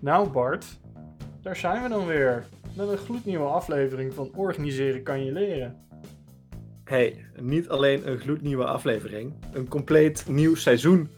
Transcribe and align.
Nou 0.00 0.28
Bart, 0.28 0.66
daar 1.42 1.56
zijn 1.56 1.82
we 1.82 1.88
dan 1.88 2.06
weer. 2.06 2.46
Met 2.76 2.88
een 2.88 2.98
gloednieuwe 2.98 3.46
aflevering 3.46 4.14
van 4.14 4.30
Organiseren 4.34 5.02
kan 5.02 5.24
je 5.24 5.32
leren. 5.32 5.88
Hey, 6.84 7.24
niet 7.40 7.68
alleen 7.68 8.08
een 8.08 8.18
gloednieuwe 8.18 8.64
aflevering, 8.64 9.34
een 9.52 9.68
compleet 9.68 10.28
nieuw 10.28 10.54
seizoen. 10.54 11.08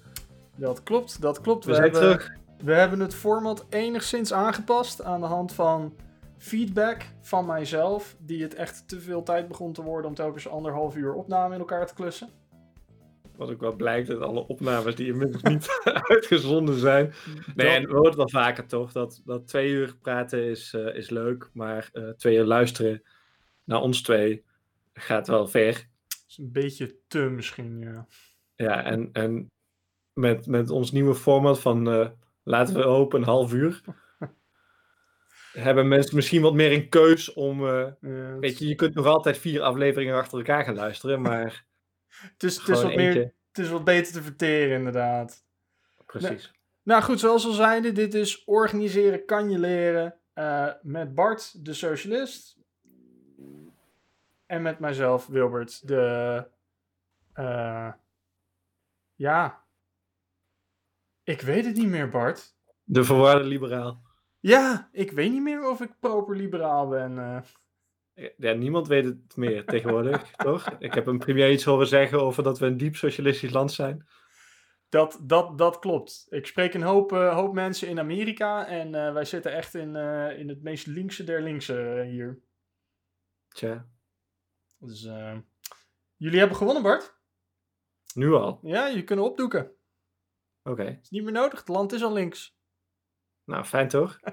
Dat 0.57 0.82
klopt, 0.82 1.21
dat 1.21 1.41
klopt. 1.41 1.64
We, 1.64 1.75
zijn 1.75 1.91
hebben, 1.91 2.00
terug. 2.00 2.37
we 2.63 2.73
hebben 2.73 3.00
het 3.00 3.14
format 3.14 3.67
enigszins 3.68 4.32
aangepast 4.32 5.03
aan 5.03 5.21
de 5.21 5.27
hand 5.27 5.53
van 5.53 5.95
feedback 6.39 7.03
van 7.21 7.46
mijzelf, 7.46 8.17
die 8.19 8.43
het 8.43 8.55
echt 8.55 8.89
te 8.89 9.01
veel 9.01 9.23
tijd 9.23 9.49
begon 9.49 9.73
te 9.73 9.83
worden 9.83 10.07
om 10.07 10.14
telkens 10.14 10.49
anderhalf 10.49 10.96
uur 10.96 11.14
opname 11.14 11.55
in 11.55 11.61
elkaar 11.61 11.86
te 11.86 11.94
klussen. 11.94 12.29
Wat 13.43 13.51
ook 13.51 13.61
wel 13.61 13.77
blijkt 13.77 14.11
uit 14.11 14.21
alle 14.21 14.46
opnames 14.46 14.95
die 14.95 15.07
inmiddels 15.07 15.43
niet 15.43 15.69
uitgezonden 16.11 16.79
zijn. 16.79 17.13
Nee, 17.55 17.67
Dat- 17.67 17.77
en 17.77 17.83
we 17.87 17.93
horen 17.93 18.07
het 18.07 18.14
wel 18.17 18.29
vaker 18.29 18.67
toch, 18.67 18.93
dat, 18.93 19.23
dat 19.25 19.46
twee 19.49 19.71
uur 19.71 19.96
praten 19.96 20.43
is, 20.45 20.75
eh, 20.75 20.95
is 20.96 21.11
leuk, 21.11 21.50
maar 21.53 21.89
eh, 21.93 22.09
twee 22.09 22.36
uur 22.36 22.45
luisteren 22.45 23.03
naar 23.64 23.81
ons 23.81 24.03
twee 24.03 24.45
gaat 24.93 25.29
wel 25.29 25.47
ver. 25.49 25.89
is 26.29 26.39
een 26.39 26.53
beetje 26.53 26.97
te 27.09 27.19
misschien, 27.19 27.79
ja. 27.81 28.07
Ja, 28.55 28.85
en, 28.85 29.09
en 29.13 29.47
met, 30.13 30.47
met 30.47 30.71
ons 30.71 30.93
nieuwe 30.93 31.14
format 31.14 31.61
van 31.61 31.91
eh, 31.91 32.09
laten 32.42 32.75
we 32.75 32.83
hopen 32.83 33.20
een 33.20 33.27
half 33.27 33.53
uur, 33.53 33.81
hebben 35.53 35.89
mensen 35.89 36.17
misschien 36.17 36.42
wat 36.42 36.55
meer 36.55 36.72
een 36.72 36.89
keus 36.89 37.33
om... 37.33 37.67
eh, 37.69 37.86
Ja, 38.00 38.39
Weet 38.39 38.59
je, 38.59 38.69
je 38.69 38.75
kunt 38.75 38.95
nog 38.95 39.06
altijd 39.06 39.39
vier 39.39 39.61
afleveringen 39.62 40.14
achter 40.17 40.39
elkaar 40.39 40.64
gaan 40.64 40.75
luisteren, 40.75 41.20
maar 41.20 41.64
het 42.33 42.42
is, 42.42 42.56
het, 42.56 42.69
is 42.69 42.83
wat 42.83 42.94
meer. 42.94 43.34
Het 43.53 43.64
is 43.64 43.70
wat 43.70 43.84
beter 43.84 44.12
te 44.12 44.22
verteren, 44.22 44.77
inderdaad. 44.77 45.45
Precies. 46.06 46.53
Nou 46.83 47.03
goed, 47.03 47.20
zoals 47.20 47.47
al 47.47 47.53
zeiden, 47.53 47.94
dit 47.94 48.14
is 48.14 48.44
Organiseren 48.44 49.25
kan 49.25 49.50
je 49.50 49.59
leren 49.59 50.14
eh, 50.33 50.69
met 50.83 51.14
Bart, 51.14 51.64
de 51.64 51.72
socialist. 51.75 52.59
En 54.47 54.62
met 54.62 54.78
mijzelf, 54.78 55.27
Wilbert, 55.27 55.89
de... 55.89 56.47
eh, 57.33 57.92
ja. 59.14 59.64
Ik 61.22 61.41
weet 61.41 61.64
het 61.64 61.77
niet 61.77 61.89
meer, 61.89 62.09
Bart. 62.09 62.55
De 62.84 63.05
verwarde 63.05 63.44
liberaal. 63.44 64.03
Ja, 64.41 64.89
ik 64.92 65.11
weet 65.11 65.31
niet 65.31 65.42
meer 65.42 65.69
of 65.69 65.81
ik 65.81 65.98
proper 66.00 66.37
liberaal 66.37 66.89
ben. 66.89 67.19
eh. 67.19 67.41
Ja, 68.36 68.52
niemand 68.52 68.88
weet 68.88 69.05
het 69.05 69.36
meer 69.36 69.64
tegenwoordig, 69.64 70.30
toch? 70.36 70.70
Ik 70.78 70.94
heb 70.94 71.06
een 71.06 71.18
premier 71.18 71.50
iets 71.50 71.64
horen 71.64 71.86
zeggen 71.86 72.20
over 72.22 72.42
dat 72.42 72.58
we 72.58 72.66
een 72.66 72.77
diep 72.77 72.96
socialistisch 72.96 73.50
land 73.50 73.72
zijn. 73.72 74.06
Dat, 74.88 75.19
dat, 75.22 75.58
dat 75.58 75.78
klopt. 75.78 76.27
Ik 76.28 76.46
spreek 76.46 76.74
een 76.74 76.82
hoop, 76.82 77.12
eh, 77.12 77.34
hoop 77.34 77.54
mensen 77.54 77.88
in 77.88 77.98
Amerika 77.98 78.66
en 78.66 78.94
eh, 78.94 79.12
wij 79.12 79.24
zitten 79.24 79.52
echt 79.52 79.74
in, 79.74 79.96
eh, 79.96 80.38
in 80.38 80.48
het 80.48 80.62
meest 80.62 80.86
linkse 80.86 81.24
der 81.24 81.42
linkse 81.42 82.06
hier. 82.10 82.42
Tja, 83.48 83.86
Dus 84.78 85.02
jullie 86.16 86.38
hebben 86.38 86.56
gewonnen, 86.56 86.82
Bart. 86.82 87.16
nu 88.14 88.32
al. 88.32 88.58
Ja, 88.62 88.86
je 88.86 89.04
kunnen 89.04 89.24
opdoeken. 89.24 89.72
Oké, 90.62 90.98
is 91.02 91.10
niet 91.10 91.22
meer 91.22 91.32
nodig. 91.32 91.58
Het 91.58 91.69
land 91.69 91.92
is 91.92 92.02
al 92.02 92.12
links. 92.12 92.56
nou 93.44 93.64
fijn 93.64 93.88
toch? 93.88 94.19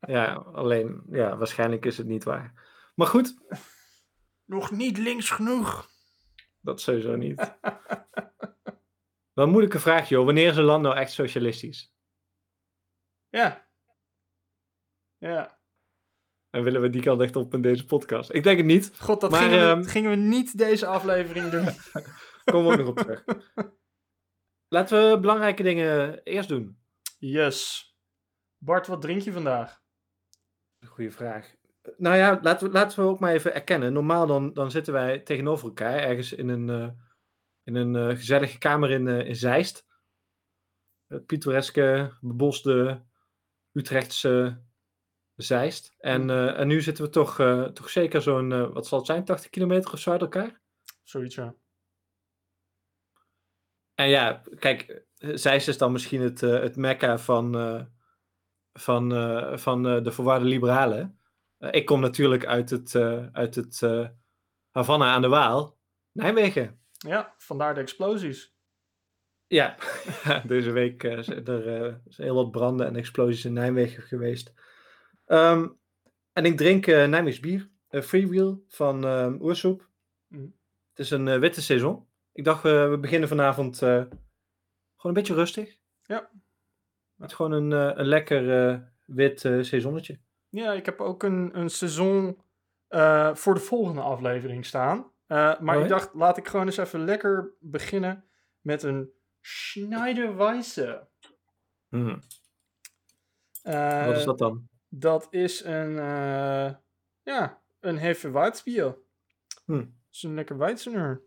Ja, 0.00 0.34
alleen, 0.34 1.02
ja, 1.10 1.36
waarschijnlijk 1.36 1.86
is 1.86 1.98
het 1.98 2.06
niet 2.06 2.24
waar. 2.24 2.52
Maar 2.98 3.06
goed, 3.06 3.36
Nog 4.44 4.70
niet 4.70 4.98
links 4.98 5.30
genoeg. 5.30 5.88
dat 6.60 6.80
sowieso 6.80 7.16
niet. 7.16 7.56
Wel 9.32 9.44
een 9.44 9.50
moeilijke 9.50 9.78
vraag, 9.78 10.08
joh. 10.08 10.24
Wanneer 10.24 10.48
is 10.50 10.56
een 10.56 10.64
land 10.64 10.82
nou 10.82 10.96
echt 10.96 11.12
socialistisch? 11.12 11.92
Ja. 13.28 13.68
Ja. 15.18 15.60
En 16.50 16.62
willen 16.62 16.80
we 16.80 16.90
die 16.90 17.02
kant 17.02 17.20
echt 17.20 17.36
op 17.36 17.54
in 17.54 17.62
deze 17.62 17.84
podcast? 17.84 18.32
Ik 18.32 18.42
denk 18.42 18.56
het 18.56 18.66
niet. 18.66 18.98
God, 18.98 19.20
dat 19.20 19.30
Maar, 19.30 19.40
gingen, 19.40 19.58
we, 19.58 19.82
ehm, 19.82 19.82
gingen 19.90 20.10
we 20.10 20.16
niet 20.16 20.58
deze 20.58 20.86
aflevering 20.86 21.50
doen. 21.50 21.64
Komen 22.52 22.66
we 22.66 22.72
ook 22.72 22.78
nog 22.78 22.88
op 22.88 22.96
terug. 22.96 23.24
Laten 24.68 25.10
we 25.10 25.20
belangrijke 25.20 25.62
dingen 25.62 26.22
eerst 26.22 26.48
doen. 26.48 26.82
Yes. 27.18 27.86
Bart, 28.56 28.86
wat 28.86 29.00
drink 29.00 29.22
je 29.22 29.32
vandaag? 29.32 29.82
Goeie 30.86 31.10
vraag. 31.12 31.56
Nou 31.96 32.16
ja, 32.16 32.38
laten 32.42 32.66
we, 32.66 32.72
laten 32.72 33.02
we 33.02 33.10
ook 33.10 33.20
maar 33.20 33.32
even 33.32 33.54
erkennen. 33.54 33.92
Normaal 33.92 34.26
dan, 34.26 34.52
dan 34.52 34.70
zitten 34.70 34.92
wij 34.92 35.18
tegenover 35.18 35.66
elkaar 35.66 35.98
ergens 35.98 36.32
in 36.32 36.48
een, 36.48 36.70
eh, 36.70 36.88
in 37.68 37.74
een 37.74 37.96
eh, 37.96 38.16
gezellige 38.16 38.58
kamer 38.58 38.90
in, 38.90 39.08
eh, 39.08 39.26
in 39.26 39.36
Zeist. 39.36 39.86
Het 41.06 41.26
pittoreske, 41.26 42.16
bebosde 42.20 43.04
Utrechtse 43.72 44.62
Zeist. 45.34 45.94
En, 45.98 46.30
eh, 46.30 46.58
en 46.60 46.66
nu 46.66 46.80
zitten 46.80 47.04
we 47.04 47.10
toch, 47.10 47.34
toch 47.72 47.90
zeker 47.90 48.22
zo'n, 48.22 48.72
wat 48.72 48.86
zal 48.86 48.98
het 48.98 49.06
zijn, 49.06 49.24
80 49.24 49.50
kilometer 49.50 49.92
of 49.92 49.98
zo 49.98 50.10
uit 50.10 50.20
elkaar? 50.20 50.60
Zoiets, 51.02 51.34
ja. 51.34 51.54
En 53.94 54.08
ja, 54.08 54.42
kijk, 54.58 55.06
Zeist 55.14 55.68
is 55.68 55.78
dan 55.78 55.92
misschien 55.92 56.20
het, 56.20 56.40
het 56.40 56.76
mekka 56.76 57.18
van, 57.18 57.52
van, 58.72 59.10
van 59.58 59.82
de 59.82 60.12
verwarde 60.12 60.44
liberalen. 60.44 61.17
Eh, 61.58 61.68
ik 61.72 61.86
kom 61.86 62.00
natuurlijk 62.00 62.46
uit 62.46 62.70
het, 62.70 62.94
eh, 62.94 63.26
uit 63.32 63.54
het 63.54 63.82
eh, 63.82 64.08
Havana 64.70 65.12
aan 65.12 65.22
de 65.22 65.28
Waal, 65.28 65.78
Nijmegen. 66.12 66.80
Ja, 66.92 67.34
vandaar 67.36 67.74
de 67.74 67.80
explosies. 67.80 68.56
Ja, 69.46 69.76
deze 70.46 70.70
week 70.70 71.00
zijn 71.00 71.46
er 71.46 72.00
zijn 72.06 72.26
heel 72.26 72.34
wat 72.34 72.50
branden 72.50 72.86
en 72.86 72.96
explosies 72.96 73.44
in 73.44 73.52
Nijmegen 73.52 74.02
geweest. 74.02 74.52
Ehm, 75.26 75.68
en 76.32 76.44
ik 76.44 76.56
drink 76.56 76.86
eh 76.86 77.06
Nijmeegs 77.06 77.40
bier, 77.40 77.70
eh, 77.88 78.02
Freewheel 78.02 78.64
van 78.68 79.04
ehm 79.04 79.36
Oersoep. 79.40 79.88
Mhm. 80.26 80.42
Het 80.90 81.06
is 81.06 81.10
een 81.10 81.40
witte 81.40 81.62
saison. 81.62 82.06
Ik 82.32 82.44
dacht, 82.44 82.62
we 82.62 82.98
beginnen 83.00 83.28
vanavond 83.28 83.78
gewoon 83.78 84.16
een 85.02 85.12
beetje 85.12 85.34
rustig. 85.34 85.76
Ja. 86.02 86.30
Met 87.14 87.34
gewoon 87.34 87.52
een, 87.52 87.70
een 88.00 88.06
lekker 88.06 88.90
wit 89.04 89.40
saisonnetje. 89.40 90.18
Ja, 90.50 90.72
ik 90.72 90.86
heb 90.86 91.00
ook 91.00 91.22
een, 91.22 91.58
een 91.58 91.70
seizoen 91.70 92.42
eh, 92.88 93.34
voor 93.34 93.54
de 93.54 93.60
volgende 93.60 94.00
aflevering 94.00 94.66
staan. 94.66 95.12
Eh, 95.26 95.60
maar 95.60 95.76
Oh, 95.76 95.82
ik 95.82 95.88
dacht, 95.88 96.14
laat 96.14 96.36
ik 96.36 96.48
gewoon 96.48 96.66
eens 96.66 96.76
even 96.76 97.04
lekker 97.04 97.52
beginnen 97.60 98.24
met 98.60 98.82
een 98.82 99.10
Schneiderweisse. 99.40 101.08
Hmm. 101.88 102.22
Eh, 103.62 104.06
Wat 104.06 104.16
is 104.16 104.24
dat 104.24 104.38
dan? 104.38 104.68
Dat 104.88 105.26
is 105.30 105.64
een, 105.64 105.94
ja, 107.22 107.62
een 107.80 107.98
Hefeweizenbier. 107.98 108.96
Hm. 109.64 109.76
Dat 109.76 109.86
is 110.12 110.22
een 110.22 110.34
lekker 110.34 110.58
Weizener. 110.58 111.22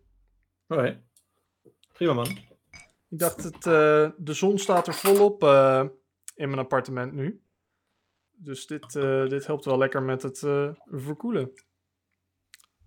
Oké. 0.68 1.04
Prima 1.94 2.14
man. 2.14 2.28
Ik 3.10 3.20
dacht, 3.20 3.44
het, 3.44 3.64
de 4.18 4.34
zon 4.34 4.58
staat 4.58 4.88
er 4.88 4.94
volop 4.94 5.44
in 6.36 6.50
mijn 6.50 6.60
appartement 6.60 7.14
nu. 7.14 7.44
Dus 8.44 8.68
dit, 8.68 8.96
eh, 8.96 9.28
dit 9.28 9.46
helpt 9.46 9.66
wel 9.66 9.78
lekker 9.78 10.04
met 10.04 10.22
het 10.22 10.44
eh, 10.44 10.70
verkoelen. 10.86 11.54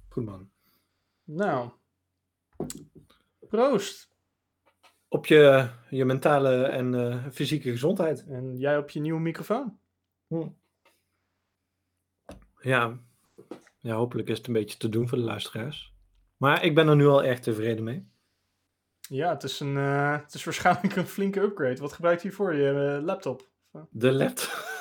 Goed 0.09 0.25
man. 0.25 0.50
Nou, 1.25 1.70
proost. 3.48 4.12
Op 5.09 5.26
je, 5.26 5.69
je 5.91 6.04
mentale 6.04 6.65
en 6.65 6.94
eh, 6.94 7.26
fysieke 7.32 7.70
gezondheid. 7.70 8.25
En 8.26 8.56
jij 8.56 8.78
op 8.78 8.91
je 8.91 9.00
nieuwe 9.00 9.20
microfoon. 9.20 9.78
Ja. 12.60 12.98
ja, 13.78 13.94
hopelijk 13.94 14.28
is 14.28 14.38
het 14.38 14.47
een 14.47 14.53
beetje 14.53 14.78
te 14.78 14.88
doen 14.88 15.09
voor 15.09 15.19
de 15.19 15.25
luisteraars. 15.25 15.92
Maar 16.36 16.65
ik 16.65 16.74
ben 16.74 16.89
er 16.89 16.97
nu 16.97 17.06
al 17.06 17.24
erg 17.24 17.41
tevreden 17.41 17.84
mee. 17.84 18.09
Ja, 19.01 19.33
het 19.33 19.42
is, 19.42 19.60
een, 19.60 19.77
het 19.77 20.34
is 20.34 20.45
waarschijnlijk 20.45 20.97
een 20.97 21.06
flinke 21.06 21.41
upgrade. 21.41 21.80
Wat 21.80 21.92
gebruikt 21.92 22.22
je 22.22 22.33
voor 22.33 22.54
je 22.54 23.01
laptop? 23.04 23.48
De 23.91 24.12
laptop. 24.12 24.73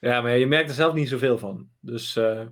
Ja, 0.00 0.20
maar 0.20 0.36
je 0.38 0.46
merkt 0.46 0.68
er 0.68 0.74
zelf 0.74 0.94
niet 0.94 1.08
zoveel 1.08 1.38
van. 1.38 1.70
Dus, 1.80 2.16
eh, 2.16 2.46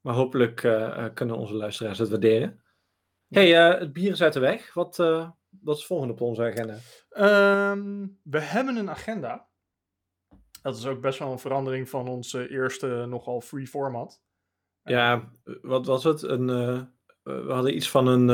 maar 0.00 0.14
hopelijk 0.14 0.62
eh, 0.62 1.04
eh, 1.04 1.14
kunnen 1.14 1.36
onze 1.36 1.54
luisteraars 1.54 1.98
het 1.98 2.08
waarderen. 2.08 2.62
hey, 3.28 3.48
het 3.78 3.92
bier 3.92 4.10
is 4.10 4.22
uit 4.22 4.32
de 4.32 4.40
weg. 4.40 4.74
Wat, 4.74 4.96
wat 4.96 5.74
is 5.74 5.76
het 5.76 5.84
volgende 5.84 6.12
op 6.12 6.20
onze 6.20 6.42
agenda? 6.42 6.76
Ehm, 7.08 8.06
we 8.22 8.40
hebben 8.40 8.76
een 8.76 8.90
agenda. 8.90 9.48
Dat 10.62 10.76
is 10.76 10.86
ook 10.86 11.00
best 11.00 11.18
wel 11.18 11.32
een 11.32 11.38
verandering 11.38 11.88
van 11.88 12.08
onze 12.08 12.48
eerste 12.50 12.86
nogal 13.08 13.40
free 13.40 13.66
format. 13.66 14.22
Ja, 14.82 15.32
wat 15.62 15.86
was 15.86 16.04
het? 16.04 16.22
Een, 16.22 16.46
we 17.22 17.52
hadden 17.52 17.76
iets 17.76 17.90
van 17.90 18.06
een. 18.06 18.26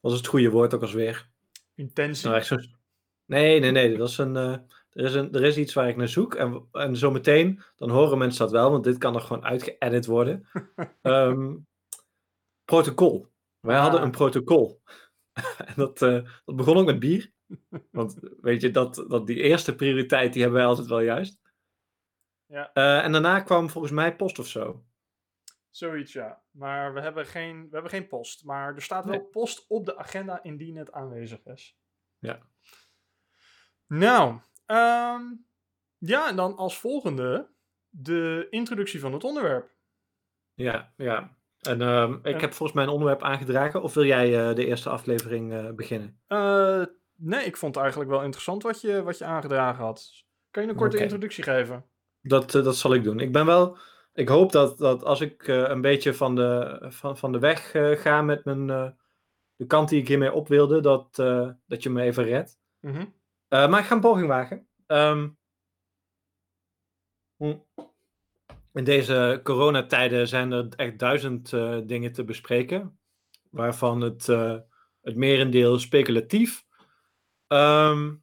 wat 0.00 0.12
is 0.12 0.18
het 0.18 0.26
goede 0.26 0.50
woord 0.50 0.74
ook 0.74 0.82
alweer? 0.82 1.28
Intensie. 1.74 2.28
Nou, 2.28 2.42
zo- 2.42 2.56
Nee, 3.24 3.60
nee, 3.60 3.70
nee. 3.70 3.96
Dat 3.96 4.08
is 4.08 4.18
een, 4.18 4.66
er, 4.90 5.04
is 5.04 5.14
een, 5.14 5.32
er 5.32 5.44
is 5.44 5.56
iets 5.56 5.72
waar 5.74 5.88
ik 5.88 5.96
naar 5.96 6.08
zoek. 6.08 6.34
En, 6.34 6.68
en 6.72 6.96
zometeen, 6.96 7.62
dan 7.76 7.90
horen 7.90 8.18
mensen 8.18 8.40
dat 8.44 8.50
wel, 8.50 8.70
want 8.70 8.84
dit 8.84 8.98
kan 8.98 9.14
er 9.14 9.20
gewoon 9.20 9.44
uitgeëdit 9.44 10.06
worden. 10.06 10.48
Ehm, 11.02 11.56
protocol. 12.64 13.28
Wij 13.60 13.76
hadden 13.78 14.00
Ah. 14.00 14.06
een 14.06 14.12
protocol. 14.12 14.82
en 15.66 15.74
dat, 15.76 16.02
eh, 16.02 16.24
dat 16.44 16.56
begon 16.56 16.76
ook 16.76 16.86
met 16.86 16.98
bier. 16.98 17.32
Want 17.90 18.18
weet 18.40 18.60
je, 18.60 18.70
dat, 18.70 19.04
dat 19.08 19.26
die 19.26 19.36
eerste 19.42 19.74
prioriteit, 19.74 20.32
die 20.32 20.42
hebben 20.42 20.60
wij 20.60 20.68
altijd 20.68 20.86
wel 20.88 21.00
juist. 21.00 21.40
Ja. 22.46 22.72
Eh, 22.72 23.04
en 23.04 23.12
daarna 23.12 23.40
kwam 23.40 23.70
volgens 23.70 23.92
mij 23.92 24.16
post 24.16 24.38
of 24.38 24.46
zo. 24.46 24.84
Zoiets, 25.70 26.12
ja. 26.12 26.42
Maar 26.50 26.94
we 26.94 27.00
hebben 27.00 27.26
geen, 27.26 27.62
we 27.62 27.68
hebben 27.70 27.90
geen 27.90 28.06
post. 28.08 28.44
Maar 28.44 28.74
er 28.74 28.82
staat 28.82 29.04
wel 29.04 29.14
Nee. 29.14 29.24
post 29.24 29.64
op 29.68 29.84
de 29.86 29.96
agenda 29.96 30.42
indien 30.42 30.76
het 30.76 30.92
aanwezig 30.92 31.44
is. 31.44 31.78
Ja. 32.18 32.40
Nou, 33.86 34.38
ehm, 34.70 35.22
ja, 35.98 36.28
en 36.28 36.36
dan 36.36 36.56
als 36.56 36.78
volgende 36.78 37.48
de 37.88 38.46
introductie 38.50 39.00
van 39.00 39.12
het 39.12 39.24
onderwerp. 39.24 39.70
Ja, 40.54 40.92
ja. 40.96 41.36
En 41.60 41.80
ehm, 41.80 42.12
ik 42.12 42.34
En- 42.34 42.40
heb 42.40 42.52
volgens 42.52 42.72
mij 42.72 42.84
een 42.84 42.92
onderwerp 42.92 43.22
aangedragen. 43.22 43.82
Of 43.82 43.94
wil 43.94 44.04
jij 44.04 44.48
eh, 44.48 44.54
de 44.54 44.66
eerste 44.66 44.88
aflevering 44.88 45.52
eh, 45.52 45.70
beginnen? 45.70 46.20
Eh, 46.26 46.82
nee, 47.14 47.44
ik 47.44 47.56
vond 47.56 47.74
het 47.74 47.82
eigenlijk 47.82 48.12
wel 48.12 48.22
interessant 48.22 48.62
wat 48.62 48.80
je, 48.80 49.02
wat 49.02 49.18
je 49.18 49.24
aangedragen 49.24 49.84
had. 49.84 50.10
Kan 50.50 50.62
je 50.62 50.68
een 50.68 50.76
korte 50.76 50.98
introductie 50.98 51.44
geven? 51.44 51.84
Dat, 52.20 52.50
dat 52.50 52.76
zal 52.76 52.94
ik 52.94 53.04
doen. 53.04 53.20
Ik 53.20 53.32
ben 53.32 53.46
wel. 53.46 53.76
Ik 54.12 54.28
hoop 54.28 54.52
dat, 54.52 54.78
dat 54.78 55.04
als 55.04 55.20
ik 55.20 55.46
een 55.46 55.80
beetje 55.80 56.14
van 56.14 56.34
de, 56.34 56.78
van, 56.88 57.16
van 57.18 57.32
de 57.32 57.38
weg 57.38 57.70
ga 58.02 58.22
met 58.22 58.44
mijn, 58.44 58.66
de 59.56 59.66
kant 59.66 59.88
die 59.88 60.00
ik 60.00 60.08
hiermee 60.08 60.32
op 60.32 60.48
wilde, 60.48 60.80
dat, 60.80 61.14
dat 61.66 61.82
je 61.82 61.90
me 61.90 62.02
even 62.02 62.24
redt. 62.24 62.58
Mhm. 62.80 63.04
Eh, 63.50 63.68
maar 63.68 63.80
ik 63.80 63.86
ga 63.86 63.94
een 63.94 64.00
poging 64.00 64.28
wagen. 64.28 64.68
Ehm, 64.86 65.28
hm. 67.36 67.56
in 68.72 68.84
deze 68.84 69.40
coronatijden 69.42 70.28
zijn 70.28 70.52
er 70.52 70.68
echt 70.76 70.98
duizend 70.98 71.52
eh, 71.52 71.78
dingen 71.84 72.12
te 72.12 72.24
bespreken, 72.24 72.98
waarvan 73.50 74.00
het, 74.00 74.28
eh, 74.28 74.56
het 75.00 75.16
merendeel 75.16 75.78
speculatief. 75.78 76.64
Ehm, 77.46 78.14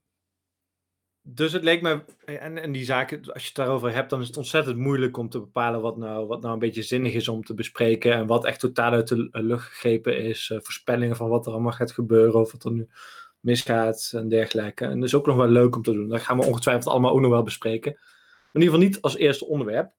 dus 1.21 1.51
het 1.51 1.63
leek 1.63 1.81
me, 1.81 2.03
en, 2.25 2.57
en 2.57 2.71
die 2.71 2.85
zaken, 2.85 3.33
als 3.33 3.41
je 3.41 3.47
het 3.47 3.57
daarover 3.57 3.93
hebt, 3.93 4.09
dan 4.09 4.21
is 4.21 4.27
het 4.27 4.37
ontzettend 4.37 4.77
moeilijk 4.77 5.17
om 5.17 5.29
te 5.29 5.39
bepalen 5.39 5.81
wat 5.81 5.97
nou, 5.97 6.27
wat 6.27 6.41
nou 6.41 6.53
een 6.53 6.59
beetje 6.59 6.83
zinnig 6.83 7.13
is 7.13 7.27
om 7.27 7.43
te 7.43 7.53
bespreken 7.53 8.13
en 8.13 8.27
wat 8.27 8.45
echt 8.45 8.59
totaal 8.59 8.91
uit 8.91 9.07
de 9.07 9.29
lucht 9.31 9.67
gegrepen 9.67 10.17
is. 10.17 10.51
voorspellingen 10.55 11.15
van 11.15 11.29
wat 11.29 11.45
er 11.45 11.51
allemaal 11.51 11.71
gaat 11.71 11.91
gebeuren, 11.91 12.39
of 12.39 12.51
wat 12.51 12.65
er 12.65 12.71
nu 12.71 12.89
misgaat 13.39 14.11
en 14.15 14.29
dergelijke. 14.29 14.85
En 14.85 14.99
dat 14.99 15.07
is 15.07 15.15
ook 15.15 15.25
nog 15.25 15.35
wel 15.35 15.47
leuk 15.47 15.75
om 15.75 15.81
te 15.81 15.93
doen. 15.93 16.09
Dat 16.09 16.21
gaan 16.21 16.37
we 16.37 16.45
ongetwijfeld 16.45 16.87
allemaal 16.87 17.11
ook 17.11 17.19
nog 17.19 17.31
wel 17.31 17.43
bespreken. 17.43 17.91
Maar 17.91 18.53
in 18.53 18.61
ieder 18.61 18.73
geval 18.73 18.87
niet 18.87 19.01
als 19.01 19.15
eerste 19.15 19.45
onderwerp. 19.45 19.93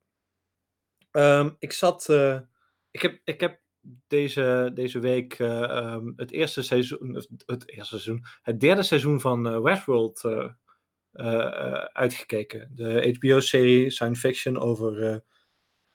Ehm, 1.11 1.51
ik 1.59 1.73
zat, 1.73 2.09
eh, 2.09 2.41
ik 2.91 3.03
heb, 3.03 3.21
ik 3.25 3.41
heb 3.41 3.61
deze, 4.07 4.71
deze 4.75 4.99
week 4.99 5.39
eh, 5.39 5.63
ehm, 5.63 6.13
het 6.17 6.31
eerste 6.31 6.63
seizoen, 6.63 7.15
het 7.47 7.69
eerste 7.69 7.99
seizoen, 7.99 8.25
het 8.43 8.61
derde 8.61 8.83
seizoen 8.83 9.21
van 9.21 9.49
eh, 9.49 9.61
Westworld 9.61 10.23
uitgekeken. 11.93 12.71
De 12.75 13.17
HBO-serie 13.19 13.91
science 13.91 14.21
fiction 14.21 14.59
over, 14.59 15.23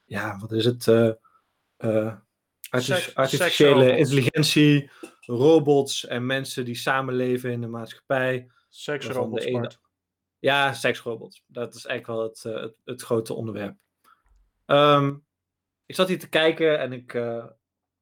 ja, 0.04 0.38
wat 0.40 0.52
is 0.52 0.66
het? 0.66 0.86
Artificiële 3.14 3.98
intelligentie, 3.98 4.90
robots 5.20 6.06
en 6.06 6.26
mensen 6.26 6.66
die 6.66 6.76
samenleven 6.76 7.52
in 7.52 7.62
de 7.62 7.68
maatschappij. 7.68 8.52
Seksrobots, 8.70 9.46
ene-. 9.46 9.72
Ja, 10.40 10.74
seksrobots. 10.74 11.44
Dat 11.48 11.76
is 11.76 11.86
eigenlijk 11.86 12.20
wel 12.20 12.30
het, 12.30 12.46
eh, 12.46 12.62
het, 12.62 12.76
het 12.84 13.02
grote 13.02 13.34
onderwerp. 13.34 13.78
Ehm, 14.66 15.16
ik 15.86 15.96
zat 15.96 16.08
hier 16.08 16.20
te 16.20 16.30
kijken 16.30 16.80
en 16.80 16.94
ik. 16.94 17.14
eh, 17.14 17.46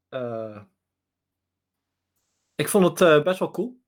eh, 0.09 0.62
ik 2.56 2.68
vond 2.68 3.00
het 3.00 3.23
best 3.23 3.39
wel 3.39 3.51
cool. 3.51 3.79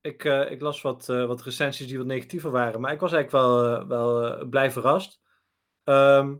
Ik, 0.00 0.24
ik 0.24 0.60
las 0.60 0.82
wat, 0.82 1.06
wat 1.06 1.42
recensies 1.42 1.86
die 1.86 1.98
wat 1.98 2.06
negatiever 2.06 2.50
waren, 2.50 2.80
maar 2.80 2.92
ik 2.92 3.00
was 3.00 3.12
eigenlijk 3.12 3.44
wel, 3.44 3.86
wel 3.86 4.46
blij 4.46 4.70
verrast. 4.70 5.20
Ehm, 5.84 6.36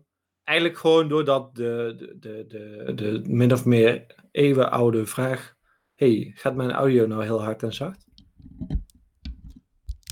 eigenlijk 0.48 0.78
gewoon 0.78 1.08
doordat 1.08 1.54
de, 1.54 1.94
de, 1.96 2.18
de, 2.18 2.44
de, 2.46 2.94
de 2.94 3.22
min 3.28 3.52
of 3.52 3.64
meer 3.64 4.06
eeuwenoude 4.30 5.06
vraag. 5.06 5.56
hey, 5.94 6.32
gaat 6.34 6.54
mijn 6.54 6.70
audio 6.72 7.06
nou 7.06 7.22
heel 7.22 7.42
hard 7.42 7.62
en 7.62 7.72
zacht? 7.72 8.06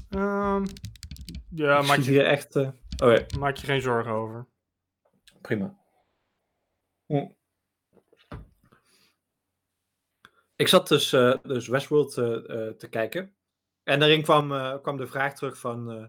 Ehm, 0.08 0.64
ja, 1.50 1.82
maak 1.82 2.00
zie 2.00 2.04
je, 2.04 2.10
hier 2.10 2.24
echt. 2.26 2.56
eh, 2.56 2.70
oh 3.04 3.16
maak 3.38 3.56
je 3.56 3.66
geen 3.66 3.80
zorgen 3.80 4.12
over. 4.12 4.46
Prima. 5.40 5.76
Hm. 7.06 7.26
Ik 10.56 10.68
zat 10.68 10.88
dus, 10.88 11.12
eh, 11.12 11.34
dus 11.42 11.68
Westworld 11.68 12.16
eh, 12.18 12.34
eh, 12.34 12.74
te 12.74 12.88
kijken. 12.88 13.34
En 13.82 13.98
daarin 13.98 14.22
kwam, 14.22 14.52
eh, 14.52 14.76
kwam 14.82 14.96
de 14.96 15.06
vraag 15.06 15.34
terug 15.34 15.58
van, 15.58 15.90
eh, 15.90 16.04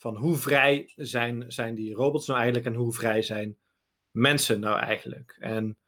van 0.00 0.16
hoe 0.16 0.36
vrij 0.36 0.92
zijn, 0.96 1.44
zijn 1.52 1.74
die 1.74 1.94
robots 1.94 2.26
nou 2.26 2.38
eigenlijk 2.38 2.68
en 2.68 2.80
hoe 2.80 2.92
vrij 2.92 3.22
zijn 3.22 3.58
mensen 4.10 4.60
nou 4.60 4.78
eigenlijk. 4.78 5.36
En 5.38 5.78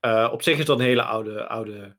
eh, 0.00 0.28
op 0.32 0.42
zich 0.42 0.58
is 0.58 0.64
dat 0.64 0.78
een 0.78 0.84
hele 0.84 1.02
oude, 1.02 1.46
oude, 1.46 1.96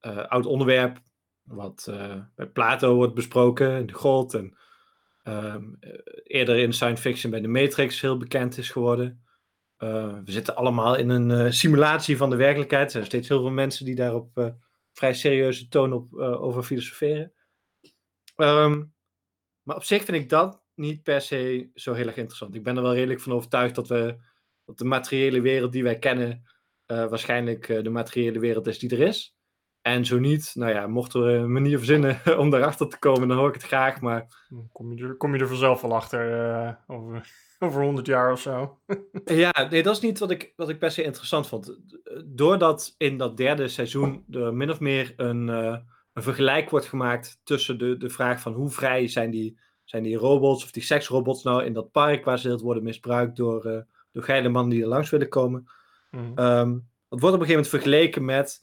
eh, 0.00 0.26
oud 0.26 0.46
onderwerp. 0.46 1.00
Wat 1.42 1.86
eh, 1.90 2.16
bij 2.34 2.46
Plato 2.46 2.94
wordt 2.94 3.14
besproken, 3.14 3.86
de 3.86 3.92
God. 3.92 4.34
En 4.34 4.56
ehm, 5.22 5.64
eh, 5.80 5.90
eerder 6.22 6.58
in 6.58 6.72
science 6.72 7.02
fiction 7.02 7.30
bij 7.30 7.40
de 7.40 7.48
Matrix 7.48 8.00
heel 8.00 8.16
bekend 8.16 8.58
is 8.58 8.70
geworden. 8.70 9.24
We 9.76 10.22
zitten 10.24 10.56
allemaal 10.56 10.96
in 10.96 11.08
een 11.08 11.52
simulatie 11.52 12.16
van 12.16 12.30
de 12.30 12.36
werkelijkheid. 12.36 12.84
Er 12.84 12.90
zijn 12.90 13.04
steeds 13.04 13.28
heel 13.28 13.40
veel 13.40 13.50
mensen 13.50 13.84
die 13.84 13.94
daar 13.94 14.14
op 14.14 14.54
vrij 14.92 15.14
serieuze 15.14 15.68
toon 15.68 15.92
op, 15.92 16.14
over 16.14 16.62
filosoferen. 16.62 17.32
Ehm, 18.36 18.82
maar 19.62 19.76
op 19.76 19.84
zich 19.84 20.04
vind 20.04 20.16
ik 20.16 20.28
dat 20.28 20.62
niet 20.74 21.02
per 21.02 21.20
se 21.20 21.70
zo 21.74 21.92
heel 21.92 22.06
erg 22.06 22.16
interessant. 22.16 22.54
Ik 22.54 22.62
ben 22.62 22.76
er 22.76 22.82
wel 22.82 22.94
redelijk 22.94 23.20
van 23.20 23.32
overtuigd 23.32 23.74
dat, 23.74 23.88
we, 23.88 24.16
dat 24.64 24.78
de 24.78 24.84
materiële 24.84 25.40
wereld 25.40 25.72
die 25.72 25.82
wij 25.82 25.98
kennen, 25.98 26.42
eh, 26.86 27.08
waarschijnlijk 27.08 27.68
eh, 27.68 27.82
de 27.82 27.90
materiële 27.90 28.38
wereld 28.38 28.66
is 28.66 28.78
die 28.78 28.90
er 28.90 29.00
is. 29.00 29.34
En 29.80 30.04
zo 30.04 30.18
niet, 30.18 30.52
nou 30.54 30.72
ja, 30.72 30.86
mocht 30.86 31.14
er 31.14 31.22
een 31.22 31.52
manier 31.52 31.78
verzinnen 31.78 32.20
om 32.38 32.50
daarachter 32.50 32.88
te 32.88 32.98
komen, 32.98 33.28
dan 33.28 33.36
hoor 33.36 33.48
ik 33.48 33.54
het 33.54 33.62
graag. 33.62 34.00
Maar 34.00 34.46
Kom 34.72 34.92
je 34.92 35.04
er, 35.04 35.16
kom 35.16 35.34
je 35.34 35.40
er 35.40 35.48
vanzelf 35.48 35.80
wel 35.80 35.94
achter 35.94 36.50
eh, 36.50 36.72
over, 36.86 37.30
over 37.58 37.82
100 37.82 38.06
jaar 38.06 38.32
of 38.32 38.40
zo. 38.40 38.78
Ja, 39.24 39.68
nee, 39.70 39.82
dat 39.82 39.94
is 39.94 40.02
niet 40.02 40.18
wat 40.18 40.30
ik, 40.30 40.52
wat 40.56 40.68
ik 40.68 40.78
per 40.78 40.90
se 40.90 41.02
interessant 41.02 41.46
vond. 41.46 41.78
Doordat 42.24 42.94
in 42.98 43.18
dat 43.18 43.36
derde 43.36 43.68
seizoen 43.68 44.24
er 44.30 44.54
min 44.54 44.70
of 44.70 44.80
meer 44.80 45.12
een, 45.16 45.48
een 46.12 46.22
vergelijk 46.22 46.70
wordt 46.70 46.86
gemaakt 46.86 47.40
tussen 47.44 47.78
de, 47.78 47.96
de 47.96 48.10
vraag 48.10 48.40
van 48.40 48.52
hoe 48.52 48.70
vrij 48.70 49.08
zijn 49.08 49.30
die, 49.30 49.58
zijn 49.84 50.02
die 50.02 50.16
robots 50.16 50.64
of 50.64 50.70
die 50.70 50.82
seksrobots 50.82 51.42
nou 51.42 51.64
in 51.64 51.72
dat 51.72 51.90
park 51.90 52.24
waar 52.24 52.38
ze 52.38 52.48
heel 52.48 52.60
worden 52.60 52.82
misbruikt 52.82 53.36
door, 53.36 53.64
eh, 53.64 53.80
door 54.12 54.22
geile 54.22 54.48
mannen 54.48 54.70
die 54.70 54.82
er 54.82 54.88
langs 54.88 55.10
willen 55.10 55.28
komen. 55.28 55.68
Ehm, 56.10 56.78
dat 57.08 57.20
wordt 57.20 57.36
op 57.36 57.40
een 57.40 57.46
gegeven 57.46 57.48
moment 57.48 57.68
vergeleken 57.68 58.24
met 58.24 58.60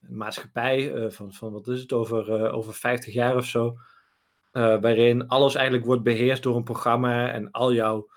een 0.00 0.16
maatschappij 0.16 0.94
eh, 0.94 1.10
van, 1.10 1.32
van 1.32 1.52
wat 1.52 1.68
is 1.68 1.80
het, 1.80 1.92
over, 1.92 2.32
eh, 2.32 2.54
over 2.54 2.74
50 2.74 3.14
jaar 3.14 3.36
of 3.36 3.44
zo. 3.44 3.78
waarin 4.52 5.28
alles 5.28 5.54
eigenlijk 5.54 5.86
wordt 5.86 6.02
beheerst 6.02 6.42
door 6.42 6.56
een 6.56 6.64
programma 6.64 7.30
en 7.30 7.50
al 7.50 7.72
jouw, 7.72 8.10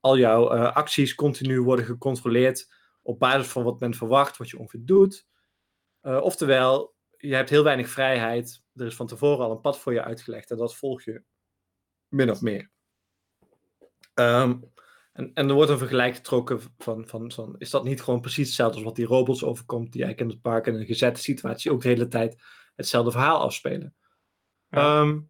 al 0.00 0.18
jouw 0.18 0.48
acties 0.68 1.14
continu 1.14 1.60
worden 1.60 1.84
gecontroleerd 1.84 2.72
op 3.02 3.18
basis 3.18 3.46
van 3.46 3.62
wat 3.62 3.80
men 3.80 3.94
verwacht, 3.94 4.36
wat 4.36 4.50
je 4.50 4.58
ongeveer 4.58 4.80
doet. 4.84 5.26
Oftewel, 6.02 6.94
je 7.20 7.34
hebt 7.34 7.50
heel 7.50 7.64
weinig 7.64 7.88
vrijheid. 7.88 8.62
Er 8.74 8.86
is 8.86 8.96
van 8.96 9.06
tevoren 9.06 9.44
al 9.44 9.50
een 9.50 9.60
pad 9.60 9.78
voor 9.78 9.92
je 9.92 10.02
uitgelegd 10.02 10.50
en 10.50 10.56
dat 10.56 10.76
volg 10.76 11.02
je 11.02 11.22
min 12.08 12.30
of 12.30 12.40
meer. 12.40 12.70
Ehm, 14.14 14.58
en, 15.12 15.30
en 15.34 15.48
er 15.48 15.54
wordt 15.54 15.70
een 15.70 15.78
vergelijk 15.78 16.14
getrokken 16.14 16.60
van, 16.78 17.06
van, 17.08 17.32
van, 17.32 17.54
is 17.58 17.70
dat 17.70 17.84
niet 17.84 18.02
gewoon 18.02 18.20
precies 18.20 18.46
hetzelfde 18.46 18.74
als 18.74 18.84
wat 18.84 18.96
die 18.96 19.06
robots 19.06 19.44
overkomt, 19.44 19.92
die 19.92 20.04
eigenlijk 20.04 20.30
in 20.30 20.36
het 20.36 20.52
park 20.52 20.66
in 20.66 20.74
een 20.74 20.86
gezette 20.86 21.20
situatie 21.20 21.72
ook 21.72 21.82
de 21.82 21.88
hele 21.88 22.08
tijd 22.08 22.42
hetzelfde 22.74 23.10
verhaal 23.10 23.40
afspelen. 23.40 23.94
Ja. 24.68 25.00
Ehm, 25.00 25.20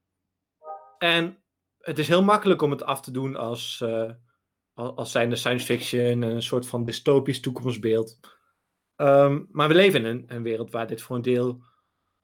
en 0.99 1.42
het 1.78 1.99
is 1.99 2.09
heel 2.09 2.23
makkelijk 2.23 2.62
om 2.62 2.70
het 2.70 2.82
af 2.82 3.00
te 3.00 3.11
doen 3.11 3.37
als, 3.37 3.80
eh 3.80 4.11
als, 4.75 5.11
zijnde 5.11 5.37
science 5.37 5.66
fiction 5.66 6.23
en 6.23 6.23
een 6.23 6.42
soort 6.42 6.66
van 6.66 6.85
dystopisch 6.85 7.40
toekomstbeeld. 7.40 8.18
Ehm, 8.97 9.44
maar 9.50 9.68
we 9.68 9.75
leven 9.75 10.00
in 10.00 10.06
een, 10.06 10.25
een 10.26 10.42
wereld 10.42 10.70
waar 10.70 10.87
dit 10.87 11.02
voor 11.02 11.16
een 11.16 11.23
deel 11.23 11.62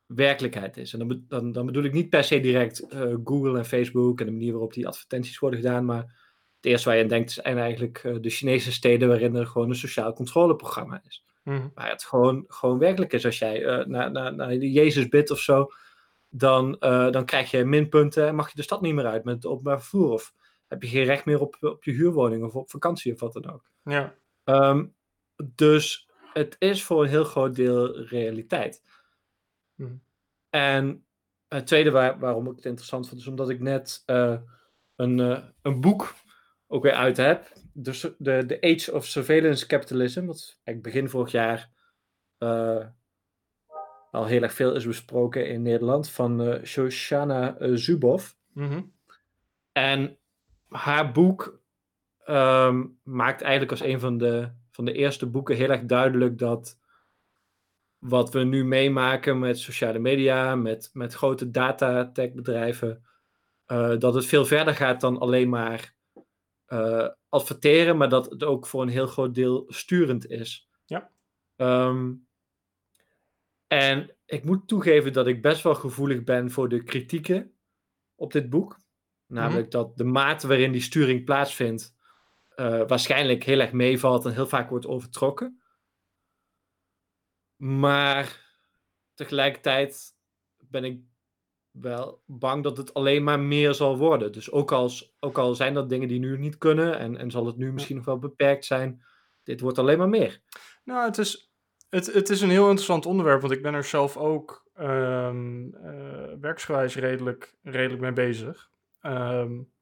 werkelijkheid 0.06 0.76
is. 0.76 0.92
En 0.92 0.98
dan, 0.98 1.08
be- 1.08 1.26
dan, 1.28 1.52
dan 1.52 1.66
bedoel 1.66 1.84
ik 1.84 1.92
niet 1.92 2.08
per 2.08 2.24
se 2.24 2.40
direct 2.40 2.88
eh, 2.88 3.14
Google 3.24 3.58
en 3.58 3.64
Facebook 3.64 4.20
en 4.20 4.26
de 4.26 4.32
manier 4.32 4.52
waarop 4.52 4.72
die 4.72 4.86
advertenties 4.86 5.38
worden 5.38 5.60
gedaan, 5.60 5.84
maar 5.84 6.02
het 6.56 6.64
eerste 6.64 6.88
waar 6.88 6.96
je 6.96 7.02
aan 7.02 7.08
denkt 7.08 7.30
zijn 7.30 7.58
eigenlijk 7.58 7.98
eh, 7.98 8.14
de 8.20 8.30
Chinese 8.30 8.72
steden 8.72 9.08
waarin 9.08 9.34
er 9.34 9.46
gewoon 9.46 9.68
een 9.68 9.76
sociaal 9.76 10.12
controleprogramma 10.12 11.00
is. 11.06 11.24
Mhm. 11.42 11.68
Waar 11.74 11.90
het 11.90 12.04
gewoon, 12.04 12.44
gewoon 12.48 12.78
werkelijk 12.78 13.12
is. 13.12 13.24
Als 13.24 13.38
jij 13.38 13.64
eh, 13.64 13.86
naar, 13.86 14.10
naar, 14.10 14.34
naar 14.34 14.54
Jezus 14.54 15.08
bidt 15.08 15.30
of 15.30 15.40
zo, 15.40 15.66
dan, 16.28 16.76
dan 17.10 17.24
krijg 17.24 17.50
je 17.50 17.64
minpunten 17.64 18.26
en 18.26 18.34
mag 18.34 18.48
je 18.48 18.56
de 18.56 18.62
stad 18.62 18.80
niet 18.80 18.94
meer 18.94 19.06
uit 19.06 19.24
met 19.24 19.34
het 19.34 19.46
openbaar 19.46 19.80
vervoer. 19.80 20.10
Of 20.10 20.32
heb 20.66 20.82
je 20.82 20.88
geen 20.88 21.04
recht 21.04 21.24
meer 21.24 21.40
op, 21.40 21.56
op 21.60 21.84
je 21.84 21.92
huurwoning 21.92 22.44
of 22.44 22.54
op 22.54 22.70
vakantie 22.70 23.12
of 23.12 23.20
wat 23.20 23.32
dan 23.32 23.52
ook. 23.52 23.70
Ja. 23.82 24.14
Ehm, 24.44 24.86
dus 25.54 26.08
het 26.32 26.56
is 26.58 26.84
voor 26.84 27.02
een 27.02 27.08
heel 27.08 27.24
groot 27.24 27.54
deel 27.54 27.98
realiteit. 27.98 28.82
Hmm. 29.76 30.02
En 30.50 31.06
het 31.48 31.66
tweede 31.66 31.90
waar, 31.90 32.18
waarom 32.18 32.50
ik 32.50 32.56
het 32.56 32.64
interessant 32.64 33.08
vond, 33.08 33.20
is 33.20 33.26
omdat 33.26 33.50
ik 33.50 33.60
net 33.60 34.02
uh, 34.06 34.38
een, 34.96 35.18
uh, 35.18 35.44
een 35.62 35.80
boek 35.80 36.14
ook 36.66 36.82
weer 36.82 36.92
uit 36.92 37.16
heb. 37.16 37.52
Dus 37.72 38.00
de, 38.18 38.46
de 38.46 38.60
Age 38.60 38.94
of 38.94 39.06
Surveillance 39.06 39.66
Capitalism, 39.66 40.26
wat 40.26 40.60
eigenlijk 40.64 40.82
begin 40.82 41.08
vorig 41.08 41.30
jaar 41.30 41.70
uh, 42.38 42.86
al 44.10 44.26
heel 44.26 44.42
erg 44.42 44.52
veel 44.52 44.74
is 44.74 44.86
besproken 44.86 45.48
in 45.48 45.62
Nederland, 45.62 46.10
van 46.10 46.60
Shoshana 46.64 47.56
Zuboff. 47.76 48.36
Mm 48.52 48.68
-hmm. 48.68 48.92
En 49.72 50.18
haar 50.68 51.12
boek 51.12 51.60
um, 52.26 52.98
maakt 53.02 53.42
eigenlijk 53.42 53.70
als 53.70 53.80
een 53.80 54.00
van 54.00 54.18
de, 54.18 54.50
van 54.70 54.84
de 54.84 54.92
eerste 54.92 55.26
boeken 55.26 55.56
heel 55.56 55.70
erg 55.70 55.84
duidelijk 55.84 56.38
dat 56.38 56.78
wat 58.08 58.32
we 58.32 58.44
nu 58.44 58.64
meemaken 58.64 59.38
met 59.38 59.58
sociale 59.58 59.98
media, 59.98 60.54
met, 60.54 60.90
met 60.92 61.14
grote 61.14 61.50
data 61.50 62.10
tech 62.12 62.32
bedrijven, 62.32 63.04
uh, 63.66 63.98
dat 63.98 64.14
het 64.14 64.26
veel 64.26 64.46
verder 64.46 64.74
gaat 64.74 65.00
dan 65.00 65.18
alleen 65.18 65.48
maar 65.48 65.94
uh, 66.68 67.08
adverteren, 67.28 67.96
maar 67.96 68.08
dat 68.08 68.30
het 68.30 68.44
ook 68.44 68.66
voor 68.66 68.82
een 68.82 68.88
heel 68.88 69.06
groot 69.06 69.34
deel 69.34 69.64
sturend 69.68 70.30
is. 70.30 70.68
Ja. 70.84 71.10
Um, 71.56 72.26
en 73.66 74.16
ik 74.26 74.44
moet 74.44 74.68
toegeven 74.68 75.12
dat 75.12 75.26
ik 75.26 75.42
best 75.42 75.62
wel 75.62 75.74
gevoelig 75.74 76.24
ben 76.24 76.50
voor 76.50 76.68
de 76.68 76.82
kritieken 76.82 77.52
op 78.14 78.32
dit 78.32 78.50
boek. 78.50 78.78
Namelijk 79.26 79.74
mm 79.74 79.80
-hmm. 79.80 79.86
dat 79.88 79.96
de 79.96 80.04
mate 80.04 80.46
waarin 80.46 80.72
die 80.72 80.80
sturing 80.80 81.24
plaatsvindt, 81.24 81.94
uh, 82.56 82.82
waarschijnlijk 82.86 83.44
heel 83.44 83.60
erg 83.60 83.72
meevalt 83.72 84.24
en 84.24 84.32
heel 84.32 84.46
vaak 84.46 84.70
wordt 84.70 84.86
overtrokken. 84.86 85.60
Maar 87.56 88.44
tegelijkertijd 89.14 90.14
ben 90.56 90.84
ik 90.84 91.00
wel 91.70 92.22
bang 92.26 92.62
dat 92.62 92.76
het 92.76 92.94
alleen 92.94 93.24
maar 93.24 93.40
meer 93.40 93.74
zal 93.74 93.98
worden. 93.98 94.32
Dus 94.32 94.50
ook, 94.50 94.72
als, 94.72 95.14
ook 95.20 95.38
al 95.38 95.54
zijn 95.54 95.74
dat 95.74 95.88
dingen 95.88 96.08
die 96.08 96.18
nu 96.18 96.38
niet 96.38 96.58
kunnen 96.58 96.98
en, 96.98 97.16
en 97.16 97.30
zal 97.30 97.46
het 97.46 97.56
nu 97.56 97.72
misschien 97.72 97.96
nog 97.96 98.04
wel 98.04 98.18
beperkt 98.18 98.64
zijn, 98.64 99.02
dit 99.42 99.60
wordt 99.60 99.78
alleen 99.78 99.98
maar 99.98 100.08
meer. 100.08 100.40
Nou, 100.84 101.04
het 101.04 101.18
is, 101.18 101.52
het, 101.88 102.12
het 102.12 102.28
is 102.28 102.40
een 102.40 102.50
heel 102.50 102.64
interessant 102.64 103.06
onderwerp, 103.06 103.40
want 103.40 103.52
ik 103.52 103.62
ben 103.62 103.74
er 103.74 103.84
zelf 103.84 104.16
ook 104.16 104.70
um, 104.78 105.74
uh, 105.74 106.32
werksgewijs 106.40 106.94
redelijk, 106.94 107.56
redelijk 107.62 108.00
mee 108.00 108.12
bezig. 108.12 108.70
Um, 109.02 109.72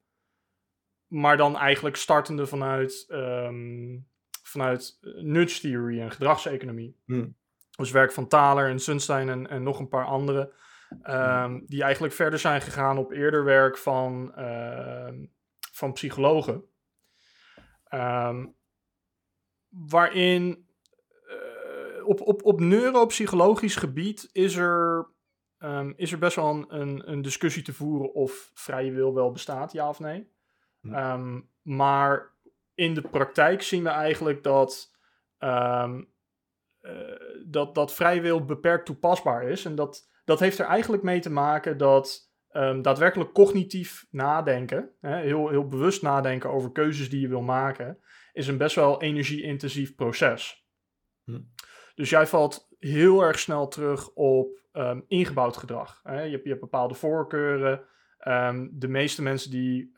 maar 1.06 1.36
dan 1.36 1.56
eigenlijk 1.56 1.96
startende 1.96 2.46
vanuit, 2.46 3.06
um, 3.08 4.08
vanuit 4.42 4.98
nudge 5.00 5.60
theory 5.60 6.00
en 6.00 6.10
gedragseconomie. 6.10 6.96
Hmm. 7.04 7.36
Dus 7.76 7.90
werk 7.90 8.12
van 8.12 8.28
Thaler 8.28 8.68
en 8.68 8.78
Sunstein 8.78 9.28
en, 9.28 9.48
en 9.48 9.62
nog 9.62 9.78
een 9.78 9.88
paar 9.88 10.04
anderen. 10.04 10.52
Um, 11.02 11.64
die 11.66 11.82
eigenlijk 11.82 12.14
verder 12.14 12.38
zijn 12.38 12.60
gegaan 12.60 12.98
op 12.98 13.10
eerder 13.10 13.44
werk 13.44 13.78
van, 13.78 14.32
uh, 14.38 15.12
van 15.72 15.92
psychologen. 15.92 16.64
Um, 17.90 18.56
waarin 19.68 20.68
uh, 21.26 22.06
op, 22.06 22.20
op, 22.20 22.44
op 22.44 22.60
neuropsychologisch 22.60 23.76
gebied 23.76 24.28
is 24.32 24.56
er, 24.56 25.06
um, 25.58 25.92
is 25.96 26.12
er 26.12 26.18
best 26.18 26.36
wel 26.36 26.50
een, 26.50 26.80
een, 26.80 27.10
een, 27.10 27.22
discussie 27.22 27.62
te 27.62 27.72
voeren 27.72 28.14
of 28.14 28.50
vrije 28.54 28.92
wil 28.92 29.14
wel 29.14 29.30
bestaat, 29.30 29.72
ja 29.72 29.88
of 29.88 29.98
nee. 29.98 30.32
Hm. 30.80 31.40
maar 31.62 32.32
in 32.74 32.94
de 32.94 33.02
praktijk 33.02 33.62
zien 33.62 33.82
we 33.82 33.88
eigenlijk 33.88 34.42
dat 34.42 34.92
dat, 37.46 37.74
dat 37.74 37.94
vrije 37.94 38.20
wil 38.20 38.44
beperkt 38.44 38.86
toepasbaar 38.86 39.48
is. 39.48 39.64
En 39.64 39.74
dat, 39.74 40.10
dat 40.24 40.40
heeft 40.40 40.58
er 40.58 40.66
eigenlijk 40.66 41.02
mee 41.02 41.20
te 41.20 41.30
maken 41.30 41.78
dat 41.78 42.32
um, 42.52 42.82
daadwerkelijk 42.82 43.32
cognitief 43.32 44.06
nadenken, 44.10 44.90
hè, 45.00 45.16
heel, 45.16 45.48
heel 45.48 45.68
bewust 45.68 46.02
nadenken 46.02 46.50
over 46.50 46.72
keuzes 46.72 47.10
die 47.10 47.20
je 47.20 47.28
wil 47.28 47.42
maken, 47.42 47.98
is 48.32 48.46
een 48.46 48.56
best 48.56 48.76
wel 48.76 49.02
energie-intensief 49.02 49.94
proces. 49.94 50.66
Hm. 51.24 51.40
Dus 51.94 52.10
jij 52.10 52.26
valt 52.26 52.68
heel 52.78 53.22
erg 53.22 53.38
snel 53.38 53.68
terug 53.68 54.10
op 54.14 54.58
um, 54.72 55.04
ingebouwd 55.08 55.56
gedrag. 55.56 56.00
Hè. 56.02 56.22
Je, 56.22 56.30
hebt, 56.30 56.42
je 56.42 56.48
hebt 56.48 56.60
bepaalde 56.60 56.94
voorkeuren. 56.94 57.84
Um, 58.28 58.70
de 58.72 58.88
meeste 58.88 59.22
mensen 59.22 59.50
die, 59.50 59.92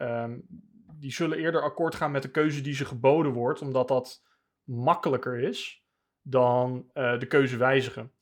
die 0.95 1.13
zullen 1.13 1.39
eerder 1.39 1.63
akkoord 1.63 1.95
gaan 1.95 2.11
met 2.11 2.23
de 2.23 2.31
keuze 2.31 2.61
die 2.61 2.75
ze 2.75 2.85
geboden 2.85 3.33
wordt, 3.33 3.61
omdat 3.61 3.89
dat 3.89 4.23
makkelijker 4.65 5.41
is 5.41 5.86
dan 6.29 6.91
uh, 6.95 7.19
de 7.19 7.27
keuze 7.27 7.57
wijzigen. 7.57 8.13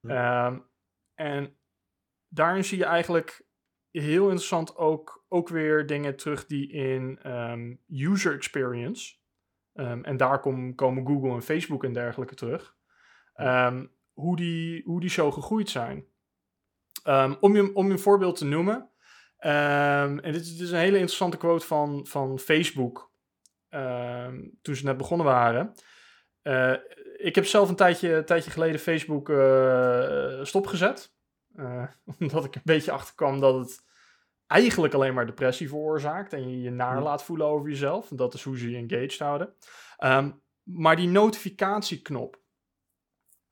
Ja. 0.00 0.46
Um, 0.46 0.64
en 1.14 1.56
daarin 2.28 2.64
zie 2.64 2.78
je 2.78 2.84
eigenlijk 2.84 3.46
heel 3.90 4.24
interessant 4.24 4.76
ook, 4.76 5.24
ook 5.28 5.48
weer 5.48 5.86
dingen 5.86 6.16
terug 6.16 6.46
die 6.46 6.68
in 6.72 7.32
um, 7.32 7.80
user 7.88 8.34
experience, 8.34 9.14
um, 9.74 10.04
en 10.04 10.16
daar 10.16 10.40
kom, 10.40 10.74
komen 10.74 11.06
Google 11.06 11.34
en 11.34 11.42
Facebook 11.42 11.84
en 11.84 11.92
dergelijke 11.92 12.34
terug, 12.34 12.76
hoe, 14.12 14.36
die, 14.36 14.82
hoe 14.84 15.00
die 15.00 15.10
zo 15.10 15.30
gegroeid 15.30 15.70
zijn. 15.70 16.06
om, 17.40 17.56
je, 17.56 17.74
om 17.74 17.86
je 17.86 17.92
een 17.92 17.98
voorbeeld 17.98 18.36
te 18.36 18.44
noemen, 18.44 18.90
en 19.38 20.20
dit 20.22 20.40
is, 20.40 20.52
dit 20.52 20.60
is 20.60 20.70
een 20.70 20.78
hele 20.78 20.98
interessante 20.98 21.36
quote 21.36 21.66
van, 21.66 22.06
van 22.06 22.38
Facebook, 22.38 23.10
toen 24.62 24.74
ze 24.74 24.84
net 24.84 24.96
begonnen 24.96 25.26
waren. 25.26 25.74
Uh, 26.42 26.74
ik 27.16 27.34
heb 27.34 27.46
zelf 27.46 27.68
een 27.68 27.76
tijdje, 27.76 28.12
een 28.12 28.24
tijdje 28.24 28.50
geleden 28.50 28.80
Facebook 28.80 29.28
uh, 29.28 30.44
stopgezet. 30.44 31.14
Uh, 31.56 31.84
omdat 32.20 32.44
ik 32.44 32.54
een 32.54 32.60
beetje 32.64 32.92
achterkwam 32.92 33.40
dat 33.40 33.54
het 33.54 33.84
eigenlijk 34.46 34.94
alleen 34.94 35.14
maar 35.14 35.26
depressie 35.26 35.68
veroorzaakt. 35.68 36.32
En 36.32 36.50
je 36.50 36.60
je 36.60 36.70
naar 36.70 37.02
laat 37.02 37.24
voelen 37.24 37.46
over 37.46 37.68
jezelf. 37.68 38.10
En 38.10 38.16
dat 38.16 38.34
is 38.34 38.42
hoe 38.42 38.58
ze 38.58 38.70
je 38.70 38.76
engaged 38.76 39.18
houden. 39.18 39.54
Um, 40.04 40.42
maar 40.62 40.96
die 40.96 41.08
notificatieknop. 41.08 42.40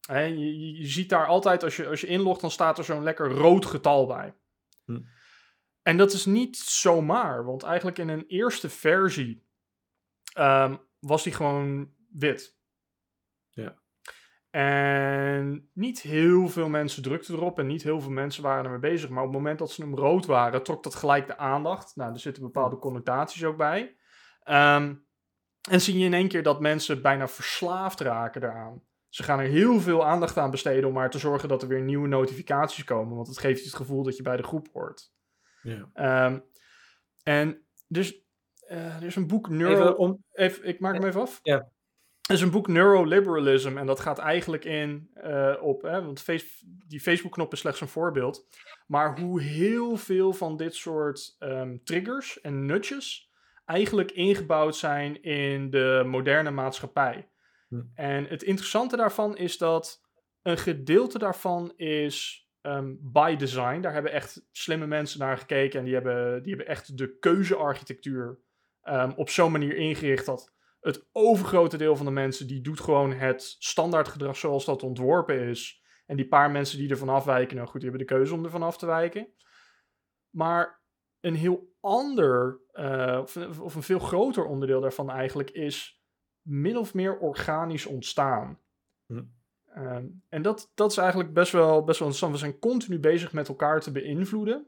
Hè, 0.06 0.20
je, 0.20 0.76
je, 0.78 0.86
ziet 0.86 1.08
daar 1.08 1.26
altijd, 1.26 1.62
als 1.62 1.76
je, 1.76 1.88
als 1.88 2.00
je 2.00 2.06
inlogt, 2.06 2.40
dan 2.40 2.50
staat 2.50 2.78
er 2.78 2.84
zo'n 2.84 3.02
lekker 3.02 3.30
rood 3.30 3.66
getal 3.66 4.06
bij. 4.06 4.34
Hm. 4.84 5.00
En 5.82 5.96
dat 5.96 6.12
is 6.12 6.24
niet 6.24 6.56
zomaar. 6.56 7.44
Want 7.44 7.62
eigenlijk 7.62 7.98
in 7.98 8.08
een 8.08 8.26
eerste 8.26 8.68
versie 8.68 9.46
um, 10.38 10.80
was 10.98 11.22
die 11.22 11.32
gewoon 11.32 11.92
wit. 12.08 12.56
Ja. 13.54 13.82
En 14.50 15.70
niet 15.72 16.00
heel 16.00 16.48
veel 16.48 16.68
mensen 16.68 17.02
drukten 17.02 17.34
erop 17.34 17.58
en 17.58 17.66
niet 17.66 17.82
heel 17.82 18.00
veel 18.00 18.10
mensen 18.10 18.42
waren 18.42 18.64
ermee 18.64 18.78
bezig. 18.78 19.08
Maar 19.08 19.22
op 19.22 19.28
het 19.28 19.36
moment 19.36 19.58
dat 19.58 19.70
ze 19.70 19.82
hem 19.82 19.94
rood 19.94 20.26
waren, 20.26 20.62
trok 20.62 20.82
dat 20.82 20.94
gelijk 20.94 21.26
de 21.26 21.36
aandacht. 21.36 21.96
Nou, 21.96 22.12
er 22.12 22.18
zitten 22.18 22.42
bepaalde 22.42 22.78
connotaties 22.78 23.44
ook 23.44 23.56
bij. 23.56 23.96
Um, 24.44 25.06
en 25.70 25.80
zie 25.80 25.98
je 25.98 26.04
in 26.04 26.14
één 26.14 26.28
keer 26.28 26.42
dat 26.42 26.60
mensen 26.60 27.02
bijna 27.02 27.28
verslaafd 27.28 28.00
raken 28.00 28.40
daaraan. 28.40 28.82
Ze 29.08 29.22
gaan 29.22 29.38
er 29.38 29.46
heel 29.46 29.80
veel 29.80 30.06
aandacht 30.06 30.38
aan 30.38 30.50
besteden 30.50 30.88
om 30.88 30.94
maar 30.94 31.10
te 31.10 31.18
zorgen 31.18 31.48
dat 31.48 31.62
er 31.62 31.68
weer 31.68 31.82
nieuwe 31.82 32.08
notificaties 32.08 32.84
komen. 32.84 33.14
Want 33.14 33.28
het 33.28 33.38
geeft 33.38 33.58
je 33.58 33.66
het 33.66 33.76
gevoel 33.76 34.02
dat 34.02 34.16
je 34.16 34.22
bij 34.22 34.36
de 34.36 34.42
groep 34.42 34.68
hoort. 34.72 35.12
Ja. 35.62 36.26
Um, 36.26 36.44
en 37.22 37.66
dus 37.88 38.22
uh, 38.70 38.96
er 38.96 39.02
is 39.02 39.16
een 39.16 39.26
boek 39.26 39.48
Neuro... 39.48 39.82
Even 39.82 39.98
om... 39.98 40.24
even, 40.32 40.64
ik 40.64 40.80
maak 40.80 40.94
hem 40.94 41.04
even 41.04 41.20
af. 41.20 41.40
Ja. 41.42 41.72
Er 42.28 42.34
is 42.34 42.40
een 42.40 42.50
boek 42.50 42.68
Neuroliberalism 42.68 43.78
en 43.78 43.86
dat 43.86 44.00
gaat 44.00 44.18
eigenlijk 44.18 44.64
in 44.64 45.10
uh, 45.24 45.54
op, 45.60 45.82
hè, 45.82 46.04
want 46.04 46.20
face, 46.20 46.46
die 46.86 47.00
Facebook-knop 47.00 47.52
is 47.52 47.58
slechts 47.58 47.80
een 47.80 47.88
voorbeeld, 47.88 48.46
maar 48.86 49.20
hoe 49.20 49.40
heel 49.42 49.96
veel 49.96 50.32
van 50.32 50.56
dit 50.56 50.74
soort 50.74 51.36
um, 51.38 51.84
triggers 51.84 52.40
en 52.40 52.66
nutjes 52.66 53.32
eigenlijk 53.64 54.10
ingebouwd 54.10 54.76
zijn 54.76 55.22
in 55.22 55.70
de 55.70 56.02
moderne 56.06 56.50
maatschappij. 56.50 57.28
Hm. 57.68 57.80
En 57.94 58.24
het 58.24 58.42
interessante 58.42 58.96
daarvan 58.96 59.36
is 59.36 59.58
dat 59.58 60.02
een 60.42 60.58
gedeelte 60.58 61.18
daarvan 61.18 61.72
is 61.76 62.48
um, 62.62 62.98
by 63.00 63.36
design. 63.36 63.80
Daar 63.80 63.92
hebben 63.92 64.12
echt 64.12 64.46
slimme 64.52 64.86
mensen 64.86 65.18
naar 65.18 65.38
gekeken 65.38 65.78
en 65.78 65.84
die 65.84 65.94
hebben, 65.94 66.42
die 66.42 66.54
hebben 66.54 66.74
echt 66.74 66.98
de 66.98 67.18
keuzearchitectuur 67.18 68.38
um, 68.84 69.12
op 69.16 69.28
zo'n 69.28 69.52
manier 69.52 69.76
ingericht 69.76 70.26
dat 70.26 70.53
het 70.84 71.06
overgrote 71.12 71.76
deel 71.76 71.96
van 71.96 72.06
de 72.06 72.12
mensen 72.12 72.46
die 72.46 72.60
doet 72.60 72.80
gewoon 72.80 73.12
het 73.12 73.56
standaardgedrag 73.58 74.36
zoals 74.36 74.64
dat 74.64 74.82
ontworpen 74.82 75.40
is. 75.40 75.82
En 76.06 76.16
die 76.16 76.28
paar 76.28 76.50
mensen 76.50 76.78
die 76.78 76.90
ervan 76.90 77.08
afwijken, 77.08 77.56
nou 77.56 77.68
goed, 77.68 77.80
die 77.80 77.90
hebben 77.90 78.06
de 78.06 78.14
keuze 78.14 78.34
om 78.34 78.44
ervan 78.44 78.62
af 78.62 78.78
te 78.78 78.86
wijken. 78.86 79.28
Maar 80.30 80.82
een 81.20 81.34
heel 81.34 81.72
ander, 81.80 82.60
uh, 82.72 83.18
of, 83.22 83.36
of, 83.60 83.74
een 83.74 83.82
veel 83.82 83.98
groter 83.98 84.44
onderdeel 84.44 84.80
daarvan 84.80 85.10
eigenlijk 85.10 85.50
is 85.50 86.02
min 86.42 86.76
of 86.76 86.94
meer 86.94 87.18
organisch 87.18 87.86
ontstaan. 87.86 88.60
Hm. 89.06 89.22
Um, 89.76 90.22
en 90.28 90.42
dat, 90.42 90.72
dat 90.74 90.90
is 90.90 90.96
eigenlijk 90.96 91.32
best 91.32 91.52
wel, 91.52 91.84
best 91.84 91.98
wel 91.98 92.08
interessant. 92.08 92.32
We 92.32 92.38
zijn 92.38 92.58
continu 92.58 92.98
bezig 92.98 93.32
met 93.32 93.48
elkaar 93.48 93.80
te 93.80 93.92
beïnvloeden. 93.92 94.66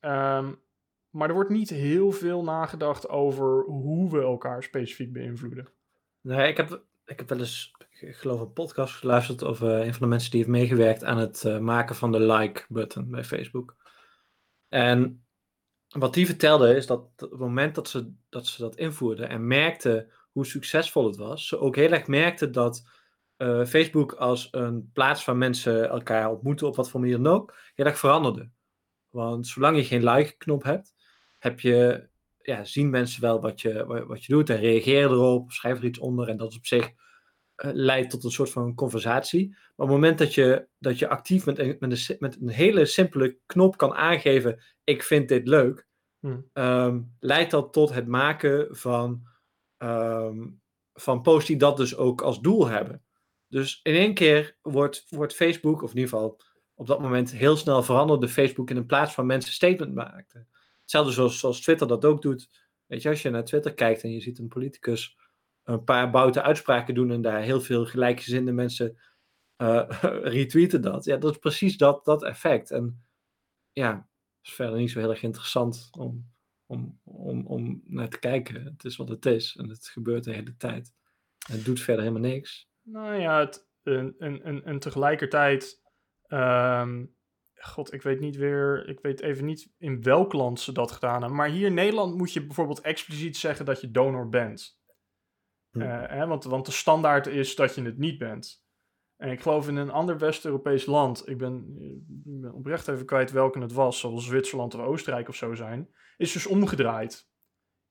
Um, 0.00 0.62
maar 1.14 1.28
er 1.28 1.34
wordt 1.34 1.50
niet 1.50 1.70
heel 1.70 2.12
veel 2.12 2.42
nagedacht 2.42 3.08
over 3.08 3.64
hoe 3.64 4.10
we 4.10 4.20
elkaar 4.20 4.62
specifiek 4.62 5.12
beïnvloeden. 5.12 5.68
Nee, 6.20 6.48
ik 6.48 6.56
heb, 6.56 6.82
ik 7.04 7.18
heb 7.18 7.28
wel 7.28 7.38
eens 7.38 7.74
ik 8.00 8.16
geloof 8.16 8.40
een 8.40 8.52
podcast 8.52 8.94
geluisterd 8.94 9.44
over 9.44 9.70
een 9.70 9.92
van 9.92 10.02
de 10.02 10.06
mensen 10.06 10.30
die 10.30 10.40
heeft 10.40 10.52
meegewerkt 10.52 11.04
aan 11.04 11.18
het 11.18 11.44
eh, 11.44 11.58
maken 11.58 11.96
van 11.96 12.12
de 12.12 12.20
like-button 12.20 13.10
bij 13.10 13.24
Facebook. 13.24 13.76
En 14.68 15.24
wat 15.88 16.14
die 16.14 16.26
vertelde 16.26 16.76
is 16.76 16.86
dat 16.86 16.98
op 16.98 17.30
het 17.30 17.40
moment 17.40 17.74
dat 17.74 17.88
ze 17.88 18.12
dat, 18.28 18.46
ze 18.46 18.62
dat 18.62 18.76
invoerden 18.76 19.28
en 19.28 19.46
merkte 19.46 20.12
hoe 20.32 20.46
succesvol 20.46 21.06
het 21.06 21.16
was, 21.16 21.46
ze 21.46 21.58
ook 21.58 21.76
heel 21.76 21.90
erg 21.90 22.06
merkte 22.06 22.50
dat 22.50 22.88
eh, 23.36 23.64
Facebook 23.64 24.12
als 24.12 24.48
een 24.50 24.90
plaats 24.92 25.24
waar 25.24 25.36
mensen 25.36 25.88
elkaar 25.88 26.30
ontmoeten 26.30 26.66
op 26.66 26.76
wat 26.76 26.90
voor 26.90 27.00
manier 27.00 27.22
dan 27.22 27.32
ook, 27.32 27.56
heel 27.74 27.86
erg 27.86 27.98
veranderde. 27.98 28.50
Want 29.08 29.46
zolang 29.46 29.76
je 29.76 29.84
geen 29.84 30.04
like-knop 30.04 30.62
hebt, 30.62 30.93
heb 31.44 31.60
je, 31.60 32.08
ja, 32.38 32.64
zien 32.64 32.90
mensen 32.90 33.20
wel 33.20 33.40
wat 33.40 33.60
je, 33.60 34.04
wat 34.06 34.24
je 34.24 34.32
doet 34.32 34.50
en 34.50 34.56
reageren 34.56 35.10
erop, 35.10 35.52
schrijven 35.52 35.82
er 35.82 35.88
iets 35.88 35.98
onder 35.98 36.28
en 36.28 36.36
dat 36.36 36.50
is 36.50 36.56
op 36.56 36.66
zich 36.66 36.84
uh, 36.84 37.70
leidt 37.72 38.10
tot 38.10 38.24
een 38.24 38.30
soort 38.30 38.50
van 38.50 38.74
conversatie. 38.74 39.48
Maar 39.48 39.86
op 39.86 39.92
het 39.92 39.94
moment 39.94 40.18
dat 40.18 40.34
je, 40.34 40.68
dat 40.78 40.98
je 40.98 41.08
actief 41.08 41.46
met 41.46 41.58
een, 41.58 41.76
met, 41.78 42.08
een, 42.08 42.16
met 42.18 42.40
een 42.40 42.48
hele 42.48 42.84
simpele 42.84 43.38
knop 43.46 43.76
kan 43.76 43.94
aangeven: 43.94 44.62
ik 44.84 45.02
vind 45.02 45.28
dit 45.28 45.48
leuk, 45.48 45.86
hmm. 46.20 46.50
um, 46.52 47.14
leidt 47.20 47.50
dat 47.50 47.72
tot 47.72 47.94
het 47.94 48.06
maken 48.06 48.76
van, 48.76 49.22
um, 49.78 50.60
van 50.92 51.22
posts 51.22 51.48
die 51.48 51.56
dat 51.56 51.76
dus 51.76 51.96
ook 51.96 52.22
als 52.22 52.40
doel 52.40 52.66
hebben. 52.66 53.02
Dus 53.48 53.80
in 53.82 53.94
één 53.94 54.14
keer 54.14 54.56
wordt, 54.62 55.06
wordt 55.08 55.34
Facebook, 55.34 55.82
of 55.82 55.90
in 55.90 55.96
ieder 55.96 56.10
geval 56.10 56.40
op 56.74 56.86
dat 56.86 57.00
moment 57.00 57.32
heel 57.32 57.56
snel 57.56 57.82
veranderde 57.82 58.28
Facebook 58.28 58.70
in 58.70 58.76
een 58.76 58.86
plaats 58.86 59.14
van 59.14 59.26
mensen 59.26 59.52
statement 59.52 59.94
maakten. 59.94 60.48
Hetzelfde 60.94 61.20
zoals, 61.20 61.38
zoals 61.38 61.60
Twitter 61.60 61.86
dat 61.86 62.04
ook 62.04 62.22
doet. 62.22 62.48
Weet 62.86 63.02
je, 63.02 63.08
als 63.08 63.22
je 63.22 63.30
naar 63.30 63.44
Twitter 63.44 63.74
kijkt 63.74 64.02
en 64.02 64.10
je 64.12 64.20
ziet 64.20 64.38
een 64.38 64.48
politicus 64.48 65.16
een 65.64 65.84
paar 65.84 66.10
bouten 66.10 66.42
uitspraken 66.42 66.94
doen 66.94 67.10
en 67.10 67.22
daar 67.22 67.42
heel 67.42 67.60
veel 67.60 67.86
gelijkgezinde 67.86 68.52
mensen 68.52 68.98
uh, 69.62 69.84
retweeten 70.36 70.82
dat. 70.82 71.04
Ja, 71.04 71.16
dat 71.16 71.32
is 71.32 71.38
precies 71.38 71.76
dat, 71.76 72.04
dat 72.04 72.22
effect. 72.22 72.70
En 72.70 73.04
ja, 73.72 74.08
is 74.42 74.52
verder 74.52 74.78
niet 74.78 74.90
zo 74.90 74.98
heel 74.98 75.10
erg 75.10 75.22
interessant 75.22 75.88
om, 75.90 76.32
om, 76.66 77.00
om, 77.04 77.46
om 77.46 77.82
naar 77.86 78.08
te 78.08 78.18
kijken. 78.18 78.64
Het 78.64 78.84
is 78.84 78.96
wat 78.96 79.08
het 79.08 79.26
is 79.26 79.56
en 79.56 79.68
het 79.68 79.88
gebeurt 79.88 80.24
de 80.24 80.32
hele 80.32 80.56
tijd. 80.56 80.92
Het 81.48 81.64
doet 81.64 81.80
verder 81.80 82.04
helemaal 82.04 82.30
niks. 82.30 82.68
Nou 82.82 83.14
ja, 83.14 83.38
het, 83.38 83.68
en, 83.82 84.14
en, 84.18 84.64
en, 84.64 84.78
tegelijkertijd. 84.78 85.82
Um, 86.28 87.14
God, 87.64 87.92
ik 87.92 88.02
weet 88.02 88.20
niet 88.20 88.36
weer. 88.36 88.88
Ik 88.88 89.00
weet 89.00 89.20
even 89.20 89.44
niet 89.44 89.72
in 89.78 90.02
welk 90.02 90.32
land 90.32 90.60
ze 90.60 90.72
dat 90.72 90.92
gedaan 90.92 91.20
hebben. 91.20 91.36
Maar 91.36 91.48
hier 91.48 91.66
in 91.66 91.74
Nederland 91.74 92.16
moet 92.16 92.32
je 92.32 92.46
bijvoorbeeld 92.46 92.80
expliciet 92.80 93.36
zeggen 93.36 93.64
dat 93.64 93.80
je 93.80 93.90
donor 93.90 94.28
bent. 94.28 94.78
Hm. 95.70 95.80
Eh, 95.80 96.02
hè, 96.08 96.26
want, 96.26 96.44
want 96.44 96.66
de 96.66 96.72
standaard 96.72 97.26
is 97.26 97.54
dat 97.54 97.74
je 97.74 97.82
het 97.82 97.98
niet 97.98 98.18
bent. 98.18 98.64
En 99.16 99.30
ik 99.30 99.40
geloof 99.40 99.68
in 99.68 99.76
een 99.76 99.90
ander 99.90 100.18
West-Europees 100.18 100.86
land, 100.86 101.28
ik 101.28 101.38
ben, 101.38 101.76
ik 102.24 102.40
ben 102.40 102.52
oprecht 102.52 102.88
even 102.88 103.06
kwijt 103.06 103.30
welke 103.30 103.58
het 103.58 103.72
was, 103.72 103.98
zoals 103.98 104.24
Zwitserland 104.24 104.74
of 104.74 104.80
Oostenrijk 104.80 105.28
of 105.28 105.36
zo 105.36 105.54
zijn, 105.54 105.94
is 106.16 106.32
dus 106.32 106.46
omgedraaid. 106.46 107.28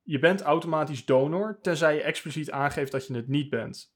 Je 0.02 0.20
bent 0.20 0.42
automatisch 0.42 1.06
donor, 1.06 1.60
tenzij 1.62 1.96
je 1.96 2.02
expliciet 2.02 2.52
aangeeft 2.52 2.92
dat 2.92 3.08
je 3.08 3.16
het 3.16 3.28
niet 3.28 3.50
bent. 3.50 3.94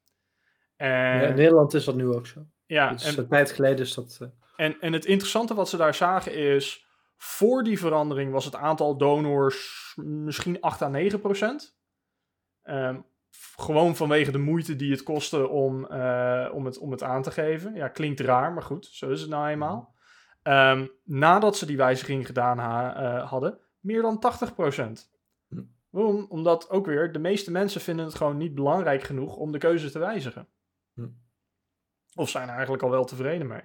En, 0.75 0.89
ja, 0.89 1.21
in 1.21 1.35
Nederland 1.35 1.73
is 1.73 1.85
dat 1.85 1.95
nu 1.95 2.07
ook 2.07 2.27
zo. 2.27 2.45
Ja, 2.65 2.91
dus 2.91 3.15
en, 3.15 3.23
een 3.23 3.29
tijd 3.29 3.51
geleden 3.51 3.85
is 3.85 3.93
dat. 3.93 4.19
Uh... 4.21 4.27
En, 4.57 4.79
en 4.79 4.93
het 4.93 5.05
interessante 5.05 5.53
wat 5.53 5.69
ze 5.69 5.77
daar 5.77 5.93
zagen 5.93 6.33
is. 6.33 6.85
Voor 7.17 7.63
die 7.63 7.79
verandering 7.79 8.31
was 8.31 8.45
het 8.45 8.55
aantal 8.55 8.97
donors 8.97 9.93
misschien 9.95 10.61
8 10.61 10.81
à 10.81 10.87
9 10.87 11.19
procent. 11.19 11.77
Um, 12.63 13.05
gewoon 13.55 13.95
vanwege 13.95 14.31
de 14.31 14.37
moeite 14.37 14.75
die 14.75 14.91
het 14.91 15.03
kostte 15.03 15.47
om, 15.47 15.87
uh, 15.91 16.49
om, 16.53 16.65
het, 16.65 16.77
om 16.77 16.91
het 16.91 17.03
aan 17.03 17.21
te 17.21 17.31
geven. 17.31 17.73
Ja, 17.73 17.87
klinkt 17.87 18.19
raar, 18.19 18.53
maar 18.53 18.63
goed, 18.63 18.85
zo 18.85 19.09
is 19.09 19.21
het 19.21 19.29
nou 19.29 19.47
eenmaal. 19.47 19.95
Um, 20.43 20.91
nadat 21.03 21.57
ze 21.57 21.65
die 21.65 21.77
wijziging 21.77 22.25
gedaan 22.25 22.57
ha 22.57 23.01
uh, 23.01 23.29
hadden, 23.29 23.59
meer 23.79 24.01
dan 24.01 24.23
80%. 24.49 24.55
Hm. 25.47 25.61
Waarom? 25.89 26.25
Omdat 26.29 26.69
ook 26.69 26.85
weer 26.85 27.11
de 27.11 27.19
meeste 27.19 27.51
mensen 27.51 27.81
vinden 27.81 28.05
het 28.05 28.15
gewoon 28.15 28.37
niet 28.37 28.55
belangrijk 28.55 29.03
genoeg 29.03 29.35
om 29.35 29.51
de 29.51 29.57
keuze 29.57 29.91
te 29.91 29.99
wijzigen. 29.99 30.47
Hm. 30.93 31.07
Of 32.15 32.29
zijn 32.29 32.47
er 32.47 32.53
eigenlijk 32.53 32.83
al 32.83 32.89
wel 32.89 33.05
tevreden 33.05 33.47
mee. 33.47 33.61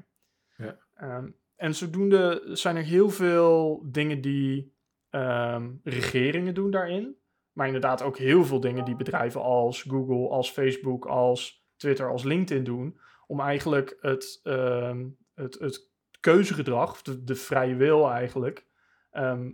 Um, 1.02 1.36
en 1.56 1.74
zodoende 1.74 2.40
zijn 2.52 2.76
er 2.76 2.82
heel 2.82 3.10
veel 3.10 3.82
dingen 3.90 4.20
die 4.20 4.74
um, 5.10 5.80
regeringen 5.84 6.54
doen 6.54 6.70
daarin. 6.70 7.16
Maar 7.52 7.66
inderdaad 7.66 8.02
ook 8.02 8.18
heel 8.18 8.44
veel 8.44 8.60
dingen 8.60 8.84
die 8.84 8.96
bedrijven 8.96 9.42
als 9.42 9.82
Google, 9.82 10.28
als 10.28 10.50
Facebook, 10.50 11.06
als 11.06 11.66
Twitter, 11.76 12.10
als 12.10 12.22
LinkedIn 12.22 12.64
doen. 12.64 12.98
Om 13.26 13.40
eigenlijk 13.40 13.96
het, 14.00 14.40
uh, 14.44 15.00
het, 15.34 15.58
het 15.58 15.90
keuzegedrag, 16.20 17.02
de, 17.02 17.24
de 17.24 17.34
vrije 17.34 17.74
wil 17.74 18.10
eigenlijk, 18.10 18.66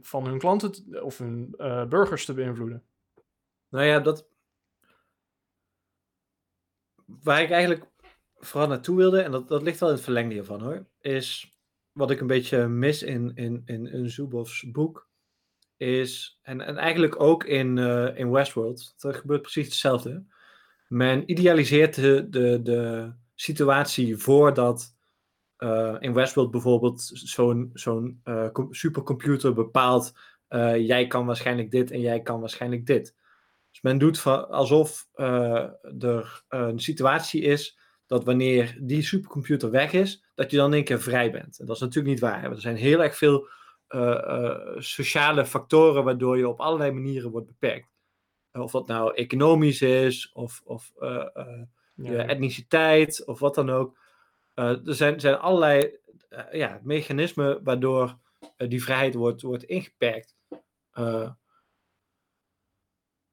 van 0.00 0.26
hun 0.26 0.38
klanten 0.38 1.02
of 1.04 1.18
hun 1.18 1.54
uh, 1.56 1.84
burgers 1.84 2.24
te 2.24 2.34
beïnvloeden. 2.34 2.84
Nou 3.68 3.84
ja, 3.84 4.00
dat. 4.00 4.28
Waar 7.04 7.42
ik 7.42 7.50
eigenlijk 7.50 7.84
vooral 8.38 8.68
naartoe 8.68 8.96
wilde, 8.96 9.20
en 9.20 9.30
dat, 9.30 9.48
dat 9.48 9.62
ligt 9.62 9.80
wel 9.80 9.88
in 9.88 9.94
het 9.94 10.04
verlengde 10.04 10.34
hiervan 10.34 10.60
hoor, 10.60 10.86
is 11.08 11.58
wat 11.92 12.10
ik 12.10 12.20
een 12.20 12.26
beetje 12.26 12.68
mis 12.68 13.02
in, 13.02 13.32
in, 13.34 13.62
in, 13.66 14.10
Zubovs 14.10 14.70
boek 14.70 15.08
is, 15.76 16.38
en, 16.42 16.60
en 16.60 16.76
eigenlijk 16.76 17.20
ook 17.20 17.44
in, 17.44 17.76
uh, 17.76 18.18
in 18.18 18.30
Westworld, 18.30 18.94
er 18.98 19.14
gebeurt 19.14 19.42
precies 19.42 19.66
hetzelfde. 19.66 20.24
Men 20.88 21.30
idealiseert 21.30 21.94
de, 21.94 22.26
de, 22.28 22.62
de 22.62 23.12
situatie 23.34 24.16
voordat 24.16 24.96
uh, 25.58 25.96
in 25.98 26.12
Westworld 26.12 26.50
bijvoorbeeld 26.50 27.10
zo'n 27.12 27.70
zo'n 27.72 28.20
uh, 28.24 28.48
supercomputer 28.70 29.52
bepaalt, 29.52 30.12
jij 30.78 31.06
kan 31.06 31.26
waarschijnlijk 31.26 31.70
dit 31.70 31.90
en 31.90 32.00
jij 32.00 32.20
kan 32.20 32.40
waarschijnlijk 32.40 32.86
dit. 32.86 33.14
Dus 33.70 33.80
men 33.80 33.98
doet 33.98 34.26
alsof 34.26 35.08
er 35.12 36.44
een 36.48 36.80
situatie 36.80 37.42
is 37.42 37.78
dat 38.06 38.24
wanneer 38.24 38.78
die 38.80 39.02
supercomputer 39.02 39.70
weg 39.70 39.92
is, 39.92 40.27
dat 40.38 40.50
je 40.50 40.56
dan 40.56 40.66
in 40.66 40.74
één 40.74 40.84
keer 40.84 41.00
vrij 41.00 41.30
bent. 41.30 41.58
En 41.58 41.66
dat 41.66 41.76
is 41.76 41.82
natuurlijk 41.82 42.14
niet 42.14 42.20
waar. 42.20 42.44
Er 42.44 42.60
zijn 42.60 42.76
heel 42.76 43.02
erg 43.02 43.16
veel 43.16 43.48
uh, 43.88 44.76
sociale 44.76 45.46
factoren 45.46 46.04
waardoor 46.04 46.38
je 46.38 46.48
op 46.48 46.60
allerlei 46.60 46.90
manieren 46.90 47.30
wordt 47.30 47.46
beperkt. 47.46 47.88
Eh, 48.50 48.62
of 48.62 48.70
dat 48.70 48.86
nou 48.86 49.14
economisch 49.14 49.82
is, 49.82 50.32
of, 50.32 50.60
of 50.64 50.92
ja. 51.94 52.26
etniciteit, 52.26 53.26
of 53.26 53.38
wat 53.38 53.54
dan 53.54 53.70
ook. 53.70 53.98
er 54.54 54.80
zijn, 54.84 55.20
zijn 55.20 55.38
allerlei 55.38 55.98
ja, 56.50 56.80
mechanismen 56.82 57.64
waardoor 57.64 58.18
die 58.56 58.82
vrijheid 58.82 59.14
wordt, 59.14 59.42
wordt 59.42 59.64
ingeperkt. 59.64 60.36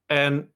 en 0.06 0.54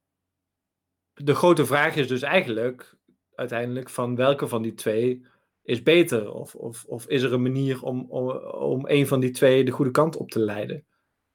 de 1.14 1.36
grote 1.36 1.66
vraag 1.66 1.96
is 1.96 2.08
dus 2.08 2.22
eigenlijk 2.22 2.96
uiteindelijk 3.36 3.90
van 3.90 4.16
welke 4.16 4.48
van 4.48 4.62
die 4.62 4.74
twee 4.74 5.26
is 5.62 5.84
beter? 5.84 6.34
Of, 6.34 6.56
of, 6.56 6.86
of 6.86 7.08
is 7.08 7.22
er 7.22 7.34
een 7.34 7.42
manier 7.42 7.84
om, 7.84 8.06
om, 8.10 8.30
om 8.48 8.88
een 8.88 9.08
van 9.08 9.20
die 9.20 9.32
twee 9.32 9.66
de 9.66 9.72
goede 9.72 9.92
kant 9.92 10.16
op 10.16 10.30
te 10.30 10.40
leiden? 10.40 10.86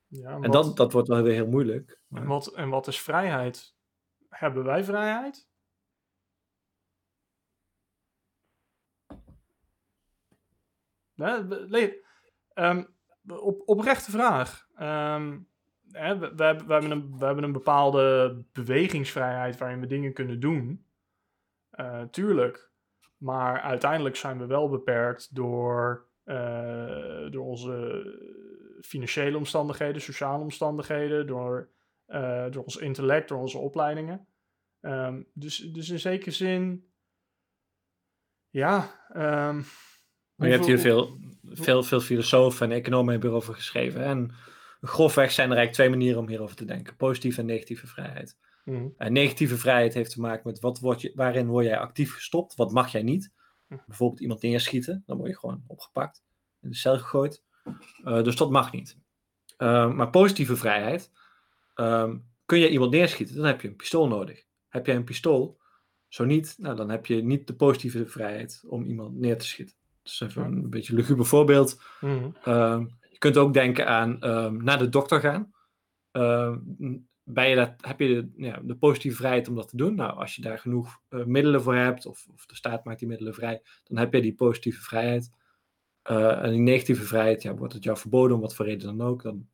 Ja, 0.07 0.39
en, 0.41 0.51
dat, 0.51 0.77
dat 0.77 0.93
wordt 0.93 1.09
wel 1.09 1.23
weer 1.23 1.35
heel 1.35 1.47
moeilijk. 1.47 2.01
En, 2.11 2.27
wat, 2.27 2.55
en 2.55 2.69
wat 2.69 2.87
is 2.87 3.01
vrijheid? 3.01 3.75
Hebben 4.29 4.65
wij 4.65 4.85
vrijheid? 4.85 5.49
Nee, 11.15 12.03
um, 12.55 12.95
op, 13.27 13.63
oprechte 13.69 14.11
vraag. 14.11 14.69
Um, 14.81 15.49
hè, 15.91 16.19
we, 16.19 16.35
we, 16.35 16.45
hebben, 16.45 16.67
we, 16.67 16.73
hebben 16.73 16.91
een, 16.91 17.19
we 17.19 17.25
hebben 17.25 17.45
een 17.45 17.53
bepaalde 17.53 18.37
bewegingsvrijheid 18.53 19.59
waarin 19.59 19.81
we 19.81 19.87
dingen 19.87 20.13
kunnen 20.13 20.41
doen. 20.41 20.87
Uh, 21.73 22.03
tuurlijk. 22.03 22.73
Maar 23.17 23.61
uiteindelijk 23.61 24.17
zijn 24.17 24.39
we 24.39 24.47
wel 24.47 24.69
beperkt 24.69 25.35
door, 25.35 26.09
uh, 26.25 27.31
door 27.31 27.45
onze 27.45 28.05
financiële 28.81 29.37
omstandigheden, 29.37 30.03
sociale 30.03 30.43
omstandigheden, 30.43 31.27
door, 31.27 31.71
uh, 32.07 32.51
door 32.51 32.65
ons 32.65 32.77
intellect, 32.77 33.29
door 33.29 33.39
onze 33.39 33.59
opleidingen. 33.59 34.27
Um, 34.81 35.27
dus, 35.33 35.57
dus 35.57 35.89
in 35.89 36.01
zekere 36.01 36.31
zin, 36.31 36.93
ja. 38.51 38.79
Um, 39.49 39.65
maar 40.35 40.49
je 40.49 40.55
hebt 40.55 40.67
hier 40.67 40.79
veel, 40.79 41.19
veel, 41.43 41.83
veel 41.83 42.01
filosofen 42.01 42.71
en 42.71 42.77
economen 42.77 43.21
hierover 43.21 43.55
geschreven. 43.55 44.05
En 44.05 44.33
grofweg 44.81 45.31
zijn 45.31 45.51
er 45.51 45.57
eigenlijk 45.57 45.73
twee 45.73 45.89
manieren 45.89 46.21
om 46.21 46.29
hierover 46.29 46.57
te 46.57 46.65
denken: 46.65 46.97
positieve 46.97 47.41
en 47.41 47.47
negatieve 47.47 47.87
vrijheid. 47.87 48.39
Mm. 48.65 48.95
negatieve 48.99 49.57
vrijheid 49.57 49.95
heeft 49.95 50.11
te 50.11 50.21
maken 50.21 50.43
met 50.45 50.61
wat 50.61 50.81
word 50.81 51.01
je, 51.01 51.13
waarin 51.15 51.47
word 51.47 51.65
jij 51.67 51.79
actief 51.79 52.15
gestopt, 52.15 52.55
wat 52.55 52.73
mag 52.73 52.93
jij 52.93 53.03
niet. 53.03 53.33
Mhm. 53.69 53.81
Bijvoorbeeld 53.87 54.21
iemand 54.21 54.43
neerschieten, 54.43 55.03
dan 55.07 55.17
word 55.17 55.29
je 55.31 55.39
gewoon 55.39 55.63
opgepakt, 55.67 56.23
in 56.61 56.69
de 56.71 56.77
cel 56.77 56.99
gegooid. 56.99 57.43
Uh, 58.05 58.23
dus 58.23 58.37
dat 58.37 58.51
mag 58.51 58.73
niet. 58.73 58.99
Uh, 59.59 59.93
maar 59.93 60.11
positieve 60.11 60.57
vrijheid, 60.57 61.11
um, 61.75 62.25
kun 62.47 62.59
je 62.59 62.69
iemand 62.71 62.91
neerschieten, 62.91 63.37
dan 63.37 63.45
heb 63.45 63.61
je 63.61 63.69
een 63.69 63.77
pistool 63.77 64.09
nodig. 64.09 64.45
Heb 64.69 64.87
jij 64.87 64.97
een 64.97 65.05
pistool, 65.05 65.63
Zo 66.09 66.25
niet, 66.25 66.55
nou, 66.59 66.77
dan 66.77 66.89
heb 66.91 67.07
je 67.07 67.23
niet 67.23 67.47
de 67.47 67.55
positieve 67.55 68.07
vrijheid 68.07 68.63
om 68.67 68.85
iemand 68.85 69.15
neer 69.17 69.39
te 69.39 69.47
schieten. 69.47 69.77
Dus 70.03 70.21
even 70.21 70.43
Ja. 70.43 70.49
een 70.49 70.71
beetje 70.71 70.93
een 70.93 70.99
luguber 70.99 71.27
voorbeeld. 71.27 71.83
Mhm. 72.01 72.31
Ehm, 72.45 72.87
je 73.11 73.19
kunt 73.19 73.37
ook 73.37 73.53
denken 73.53 73.87
aan 73.87 74.21
ehm, 74.21 74.57
naar 74.57 74.79
de 74.79 74.89
dokter 74.89 75.21
gaan. 75.21 75.53
Ehm, 76.11 76.59
ben 77.25 77.49
je 77.49 77.57
dat, 77.57 77.75
heb 77.81 78.01
je 78.01 78.09
de, 78.09 78.31
ja, 78.37 78.61
de 78.63 78.77
positieve 78.77 79.17
vrijheid 79.17 79.49
om 79.49 79.55
dat 79.55 79.69
te 79.69 79.77
doen? 79.77 79.95
Nou, 79.95 80.17
als 80.19 80.37
je 80.37 80.43
daar 80.43 80.59
genoeg 80.59 81.01
eh, 81.09 81.25
middelen 81.25 81.63
voor 81.63 81.75
hebt, 81.75 82.07
of, 82.07 82.27
of 82.33 82.47
de 82.47 82.55
staat 82.55 82.85
maakt 82.85 82.99
die 82.99 83.09
middelen 83.09 83.35
vrij, 83.35 83.63
dan 83.85 83.99
heb 83.99 84.13
je 84.15 84.21
die 84.21 84.35
positieve 84.35 84.83
vrijheid. 84.83 85.31
Eh, 86.03 86.43
en 86.43 86.51
die 86.51 86.61
negatieve 86.61 87.05
vrijheid, 87.05 87.43
ja, 87.43 87.55
wordt 87.55 87.73
het 87.75 87.85
jou 87.85 87.99
verboden 87.99 88.37
om 88.37 88.43
wat 88.43 88.55
voor 88.55 88.67
reden 88.67 88.97
dan 88.97 89.07
ook, 89.07 89.23
dan 89.23 89.49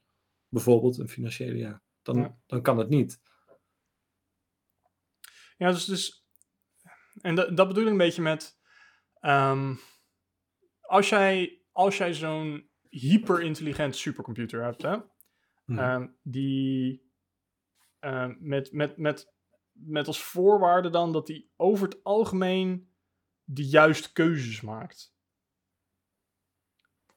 bijvoorbeeld 0.49 0.99
een 0.99 1.09
financiële, 1.09 1.57
ja, 1.59 1.83
dan, 2.03 2.17
Ja. 2.17 2.37
dan 2.47 2.63
kan 2.63 2.79
het 2.79 2.89
niet. 2.89 3.21
Ja, 5.57 5.71
dus, 5.71 5.85
dus 5.85 6.27
en 7.21 7.35
dat, 7.35 7.57
dat 7.57 7.69
bedoel 7.69 7.85
ik 7.85 7.91
een 7.91 7.97
beetje 7.97 8.23
met, 8.23 8.59
ehm, 9.21 9.75
als 10.81 11.09
jij, 11.09 11.63
als 11.73 11.97
jij 11.97 12.15
zo'n 12.15 12.71
hyperintelligente 12.89 13.99
supercomputer 13.99 14.63
hebt, 14.63 14.83
hè, 14.83 14.97
Mhm. 15.65 15.79
ehm, 15.79 16.09
die 16.23 17.10
ehm, 18.01 18.35
met, 18.39 18.73
met, 18.73 18.97
met, 18.97 19.33
met 19.73 20.07
als 20.07 20.23
voorwaarde 20.23 20.91
dan 20.91 21.13
dat 21.13 21.27
die 21.27 21.51
over 21.57 21.89
het 21.89 22.05
algemeen 22.05 22.91
de 23.45 23.65
juiste 23.67 24.13
keuzes 24.13 24.61
maakt. 24.61 25.15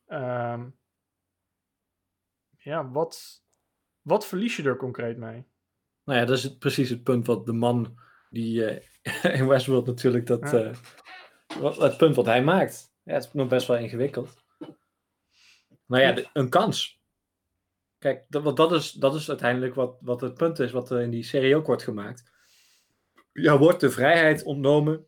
Ehm, 0.05 0.69
ja, 2.57 2.89
wat, 2.89 3.43
wat 4.01 4.25
verlies 4.27 4.55
je 4.55 4.63
er 4.63 4.77
concreet 4.77 5.17
mee? 5.17 5.45
Nou 6.03 6.19
ja, 6.19 6.25
dat 6.25 6.37
is 6.37 6.43
het, 6.43 6.59
precies 6.59 6.89
het 6.89 7.03
punt 7.03 7.25
wat 7.27 7.45
de 7.45 7.53
man 7.53 7.99
die 8.29 8.65
eh, 8.65 9.35
in 9.39 9.47
Westworld 9.47 9.85
natuurlijk 9.85 10.27
dat, 10.27 10.51
Ja. 10.51 10.63
eh, 10.63 10.75
wat, 11.59 11.77
het 11.77 11.97
punt 11.97 12.15
wat 12.15 12.25
hij 12.25 12.43
maakt. 12.43 12.91
Ja, 13.03 13.13
het 13.13 13.23
is 13.23 13.33
nog 13.33 13.47
best 13.47 13.67
wel 13.67 13.77
ingewikkeld. 13.77 14.41
Nou 15.85 16.01
ja, 16.03 16.11
de- 16.11 16.29
een 16.33 16.49
kans. 16.49 17.01
Kijk, 18.03 18.25
dat, 18.29 18.43
want 18.43 18.57
dat, 18.57 18.71
is, 18.71 18.91
dat 18.91 19.15
is 19.15 19.29
uiteindelijk 19.29 19.75
wat, 19.75 19.97
wat 20.01 20.21
het 20.21 20.33
punt 20.33 20.59
is 20.59 20.71
wat 20.71 20.91
er 20.91 21.01
in 21.01 21.09
die 21.09 21.23
serie 21.23 21.55
ook 21.55 21.65
wordt 21.65 21.83
gemaakt. 21.83 22.31
Ja, 23.33 23.57
wordt 23.57 23.79
de 23.79 23.89
vrijheid 23.89 24.43
ontnomen 24.43 25.05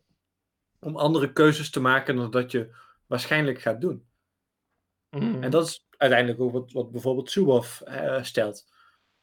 om 0.80 0.96
andere 0.96 1.32
keuzes 1.32 1.70
te 1.70 1.80
maken 1.80 2.16
dan 2.16 2.30
dat 2.30 2.50
je 2.50 2.74
waarschijnlijk 3.06 3.60
gaat 3.60 3.80
doen. 3.80 4.04
Mhm. 5.10 5.42
En 5.42 5.50
dat 5.50 5.66
is 5.66 5.86
uiteindelijk 5.90 6.40
ook 6.40 6.52
wat, 6.52 6.72
wat 6.72 6.90
bijvoorbeeld 6.90 7.30
Suboff 7.30 7.80
eh, 7.80 8.22
stelt. 8.22 8.66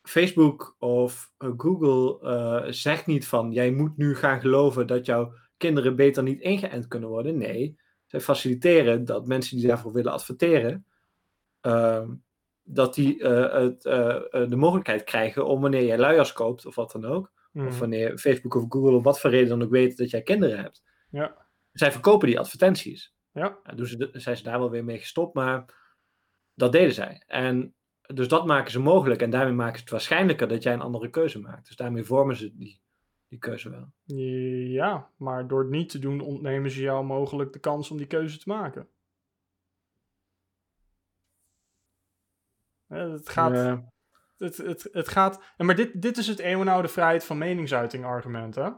Facebook 0.01 0.75
of 0.79 1.31
eh, 1.37 1.51
Google 1.57 2.19
eh, 2.29 2.71
zegt 2.71 3.05
niet 3.05 3.27
van 3.27 3.51
jij 3.51 3.71
moet 3.71 3.97
nu 3.97 4.15
gaan 4.15 4.41
geloven 4.41 4.87
dat 4.87 5.05
jouw 5.05 5.33
kinderen 5.57 5.95
beter 5.95 6.23
niet 6.23 6.41
ingeënt 6.41 6.87
kunnen 6.87 7.09
worden. 7.09 7.37
Nee, 7.37 7.79
zij 8.05 8.21
faciliteren 8.21 9.05
dat 9.05 9.27
mensen 9.27 9.57
die 9.57 9.67
daarvoor 9.67 9.93
willen 9.93 10.11
adverteren, 10.11 10.85
ehm, 11.61 12.11
dat 12.63 12.93
die 12.95 13.23
eh, 13.23 13.61
het, 13.61 13.85
eh, 13.85 14.15
eh, 14.15 14.49
de 14.49 14.55
mogelijkheid 14.55 15.03
krijgen 15.03 15.45
om 15.47 15.61
wanneer 15.61 15.85
jij 15.85 15.97
luiers 15.97 16.33
koopt 16.33 16.65
of 16.65 16.75
wat 16.75 16.91
dan 16.91 17.05
ook, 17.05 17.31
Mhm. 17.51 17.67
of 17.67 17.79
wanneer 17.79 18.17
Facebook 18.17 18.55
of 18.55 18.65
Google 18.69 18.95
om 18.95 19.03
wat 19.03 19.19
voor 19.19 19.29
reden 19.29 19.49
dan 19.49 19.63
ook 19.63 19.69
weten 19.71 19.97
dat 19.97 20.09
jij 20.09 20.21
kinderen 20.21 20.57
hebt. 20.59 20.83
Ja. 21.09 21.45
Zij 21.73 21.91
verkopen 21.91 22.27
die 22.27 22.39
advertenties. 22.39 23.13
Ja. 23.31 23.57
Doen 23.75 23.85
ze, 23.85 23.97
de- 23.97 24.09
zijn 24.19 24.37
ze 24.37 24.43
daar 24.43 24.59
wel 24.59 24.69
weer 24.69 24.83
mee 24.83 24.97
gestopt, 24.99 25.33
maar 25.33 25.65
dat 26.53 26.71
deden 26.71 26.93
zij. 26.93 27.23
En 27.27 27.73
dus 28.01 28.27
dat 28.27 28.45
maken 28.45 28.71
ze 28.71 28.79
mogelijk 28.79 29.21
en 29.21 29.29
daarmee 29.29 29.53
maken 29.53 29.75
ze 29.75 29.81
het 29.81 29.89
waarschijnlijker 29.91 30.47
dat 30.47 30.63
jij 30.63 30.73
een 30.73 30.81
andere 30.81 31.09
keuze 31.09 31.39
maakt. 31.39 31.67
Dus 31.67 31.75
daarmee 31.75 32.03
vormen 32.03 32.35
ze 32.35 32.55
die, 32.55 32.81
die 33.27 33.39
keuze 33.39 33.69
wel. 33.69 33.91
Ja, 34.71 35.09
maar 35.17 35.47
door 35.47 35.59
het 35.61 35.69
niet 35.69 35.89
te 35.89 35.99
doen 35.99 36.21
ontnemen 36.21 36.71
ze 36.71 36.81
jou 36.81 37.05
mogelijk 37.05 37.53
de 37.53 37.59
kans 37.59 37.91
om 37.91 37.97
die 37.97 38.07
keuze 38.07 38.37
te 38.39 38.49
maken. 38.49 38.87
Het 42.93 43.29
gaat, 43.29 43.81
het, 44.37 44.57
het, 44.57 44.87
het 44.91 45.07
gaat, 45.07 45.43
en 45.57 45.65
maar 45.65 45.75
dit, 45.75 46.01
dit 46.01 46.17
is 46.17 46.27
het 46.27 46.39
eeuwenoude 46.39 46.87
vrijheid 46.87 47.25
van 47.25 47.37
meningsuiting 47.37 48.05
argument, 48.05 48.55
hè? 48.55 48.69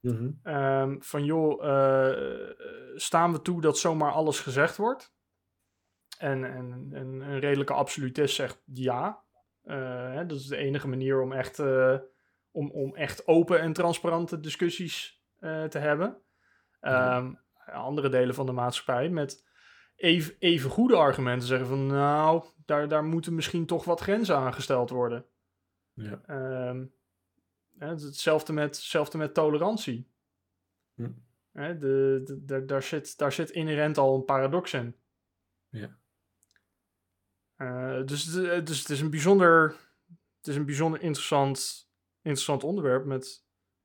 mhm. 0.00 0.30
Ehm, 0.42 0.96
van 0.98 1.24
joh, 1.24 1.64
eh, 1.64 2.50
staan 2.94 3.32
we 3.32 3.42
toe 3.42 3.60
dat 3.60 3.78
zomaar 3.78 4.12
alles 4.12 4.40
gezegd 4.40 4.76
wordt? 4.76 5.12
En, 6.18 6.44
en, 6.44 6.88
en 6.92 7.06
een 7.06 7.38
redelijke 7.38 7.72
absolutist 7.72 8.34
zegt 8.34 8.62
ja. 8.64 9.22
Eh, 9.62 10.12
hè, 10.12 10.26
dat 10.26 10.38
is 10.38 10.46
de 10.46 10.56
enige 10.56 10.88
manier 10.88 11.20
om 11.20 11.32
echt, 11.32 11.58
eh, 11.58 11.96
om, 12.50 12.70
om 12.70 12.94
echt 12.96 13.26
open 13.26 13.60
en 13.60 13.72
transparante 13.72 14.40
discussies 14.40 15.22
te 15.68 15.78
hebben. 15.78 16.22
Ja. 16.80 17.16
Ehm, 17.16 17.32
Andere 17.64 18.08
delen 18.08 18.34
van 18.34 18.46
de 18.46 18.52
maatschappij 18.52 19.08
met 19.08 19.44
even, 19.96 20.34
even 20.38 20.70
goede 20.70 20.96
argumenten 20.96 21.48
zeggen 21.48 21.66
van 21.66 21.86
nou, 21.86 22.44
daar, 22.64 22.88
daar 22.88 23.04
moeten 23.04 23.34
misschien 23.34 23.66
toch 23.66 23.84
wat 23.84 24.00
grenzen 24.00 24.36
aan 24.36 24.54
gesteld 24.54 24.90
worden. 24.90 25.26
Ja. 25.92 26.22
Is 27.78 28.02
hetzelfde 28.02 28.52
met, 28.52 28.76
hetzelfde 28.76 29.18
met 29.18 29.34
tolerantie. 29.34 30.08
Hm. 30.94 31.10
Hè, 31.52 31.78
de, 31.78 32.20
de, 32.24 32.44
de- 32.44 32.64
daar, 32.64 32.82
zit, 32.82 33.18
daar 33.18 33.32
zit 33.32 33.50
inherent 33.50 33.98
al 33.98 34.14
een 34.14 34.24
paradox 34.24 34.72
in. 34.72 34.96
Ja. 35.68 35.98
Eh, 37.56 38.06
dus, 38.06 38.24
de- 38.32 38.62
dus 38.62 38.78
het 38.78 38.88
is 38.88 39.00
een 39.00 39.10
bijzonder, 39.10 39.76
het 40.38 40.46
is 40.46 40.56
een 40.56 40.64
bijzonder 40.64 41.00
interessant, 41.00 41.90
interessant 42.22 42.64
onderwerp 42.64 43.04
met 43.04 43.44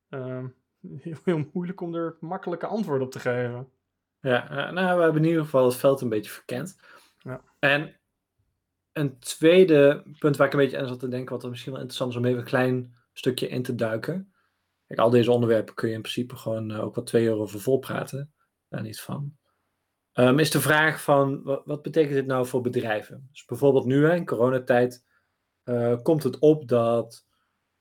ehm, 0.09 0.47
heel, 1.01 1.17
heel 1.23 1.49
moeilijk 1.53 1.81
om 1.81 1.95
er 1.95 2.17
makkelijke 2.19 2.65
antwoorden 2.65 3.05
op 3.05 3.11
te 3.11 3.19
geven. 3.19 3.71
Ja, 4.21 4.49
eh, 4.49 4.73
nou, 4.73 4.97
we 4.97 5.03
hebben 5.03 5.21
in 5.21 5.27
ieder 5.27 5.43
geval 5.43 5.65
het 5.65 5.75
veld 5.75 6.01
een 6.01 6.09
beetje 6.09 6.31
verkend. 6.31 6.79
Ja. 7.17 7.41
En 7.59 7.99
een 8.93 9.19
tweede 9.19 10.03
punt 10.19 10.37
waar 10.37 10.47
ik 10.47 10.53
een 10.53 10.59
beetje 10.59 10.77
aan 10.77 10.87
zat 10.87 10.99
te 10.99 11.07
denken, 11.07 11.33
wat 11.33 11.43
er 11.43 11.49
misschien 11.49 11.71
wel 11.71 11.81
interessant 11.81 12.11
is 12.11 12.17
om 12.17 12.25
even 12.25 12.39
een 12.39 12.45
klein 12.45 12.95
stukje 13.13 13.47
in 13.47 13.63
te 13.63 13.75
duiken. 13.75 14.33
Kijk, 14.87 14.99
al 14.99 15.09
deze 15.09 15.31
onderwerpen 15.31 15.73
kun 15.73 15.89
je 15.89 15.95
in 15.95 16.01
principe 16.01 16.35
gewoon 16.35 16.71
eh, 16.71 16.83
ook 16.83 16.95
wel 16.95 17.03
twee 17.03 17.25
uur 17.25 17.35
over 17.35 17.59
volpraten. 17.59 18.33
Daar 18.69 18.81
niet 18.81 19.01
van. 19.01 19.37
Ehm, 20.11 20.39
is 20.39 20.51
de 20.51 20.61
vraag 20.61 21.01
van, 21.01 21.43
wat, 21.43 21.61
wat 21.65 21.81
betekent 21.81 22.13
dit 22.13 22.25
nou 22.25 22.45
voor 22.45 22.61
bedrijven? 22.61 23.27
Dus 23.31 23.45
bijvoorbeeld 23.45 23.85
nu, 23.85 24.05
hè, 24.05 24.15
in 24.15 24.25
coronatijd, 24.25 25.05
eh, 25.63 26.01
komt 26.01 26.23
het 26.23 26.39
op 26.39 26.67
dat 26.67 27.25